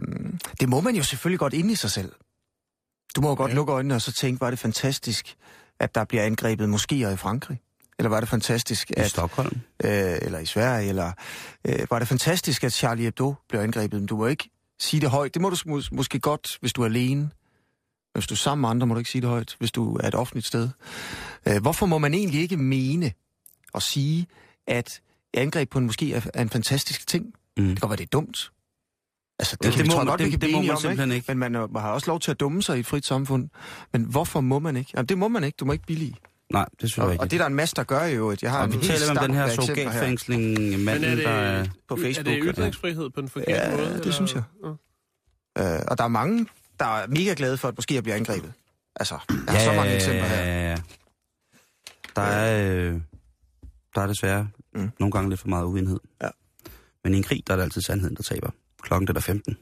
[0.60, 2.12] det må man jo selvfølgelig godt inde i sig selv.
[3.16, 3.56] Du må jo godt Ja.
[3.56, 5.36] lukke øjnene og så tænke, var det fantastisk,
[5.82, 7.60] at der bliver angrebet moskéer i Frankrig?
[8.00, 9.62] Eller var det fantastisk, I at, Stockholm.
[9.84, 11.12] øh, eller i Sverige, eller
[11.68, 14.00] øh, var det fantastisk, at Charlie Hebdo blev angrebet?
[14.00, 15.34] Men du må ikke sige det højt.
[15.34, 17.30] Det må du mås- måske godt, hvis du er alene.
[18.14, 20.08] Hvis du er sammen med andre, må du ikke sige det højt, hvis du er
[20.08, 20.70] et offentligt sted.
[21.48, 23.12] Øh, hvorfor må man egentlig ikke mene
[23.74, 24.28] og sige,
[24.68, 25.02] at
[25.34, 27.26] angreb på en moské er, er en fantastisk ting?
[27.58, 27.64] Mm.
[27.64, 28.52] Det kan godt være, det er dumt.
[29.42, 30.62] Altså, det, Ja, kan det vi, må jeg man- godt, vi det- kan det må
[30.62, 31.26] man om, simpelthen ikke.
[31.28, 33.50] Men man, er- man har også lov til at dumme sig i et frit samfund.
[33.94, 34.92] Men hvorfor må man ikke?
[34.96, 35.56] Jamen, det må man ikke.
[35.56, 36.16] Du må ikke billige.
[36.54, 37.22] Nej, det synes jeg Og, ikke.
[37.24, 38.86] og det er der en masse, der gør jo, at jeg har og en vi
[38.88, 40.44] taler om den her surrogatfængsling,
[40.84, 41.66] manden, er det, der er...
[41.88, 42.52] på Facebook, Er det ja.
[42.52, 43.88] ytringsfrihed på den forkerte Ja, måde?
[43.90, 44.12] det eller?
[44.12, 44.44] synes jeg.
[45.58, 45.76] Ja.
[45.76, 46.46] Øh, og der er mange,
[46.80, 48.54] der er mega glade for, at måske jeg bliver angrebet.
[48.96, 49.18] Altså,
[49.48, 50.44] jeg har så mange eksempler her.
[50.44, 50.78] ja, ja.
[52.16, 53.02] Der er, øh,
[53.96, 54.82] der er desværre Mm.
[54.82, 54.92] mm.
[55.00, 56.00] nogle gange lidt for meget uenighed.
[56.24, 56.28] Ja.
[57.04, 58.50] Men i en krig, der er det altid sandheden, der taber.
[58.82, 59.58] Klokken den er 15.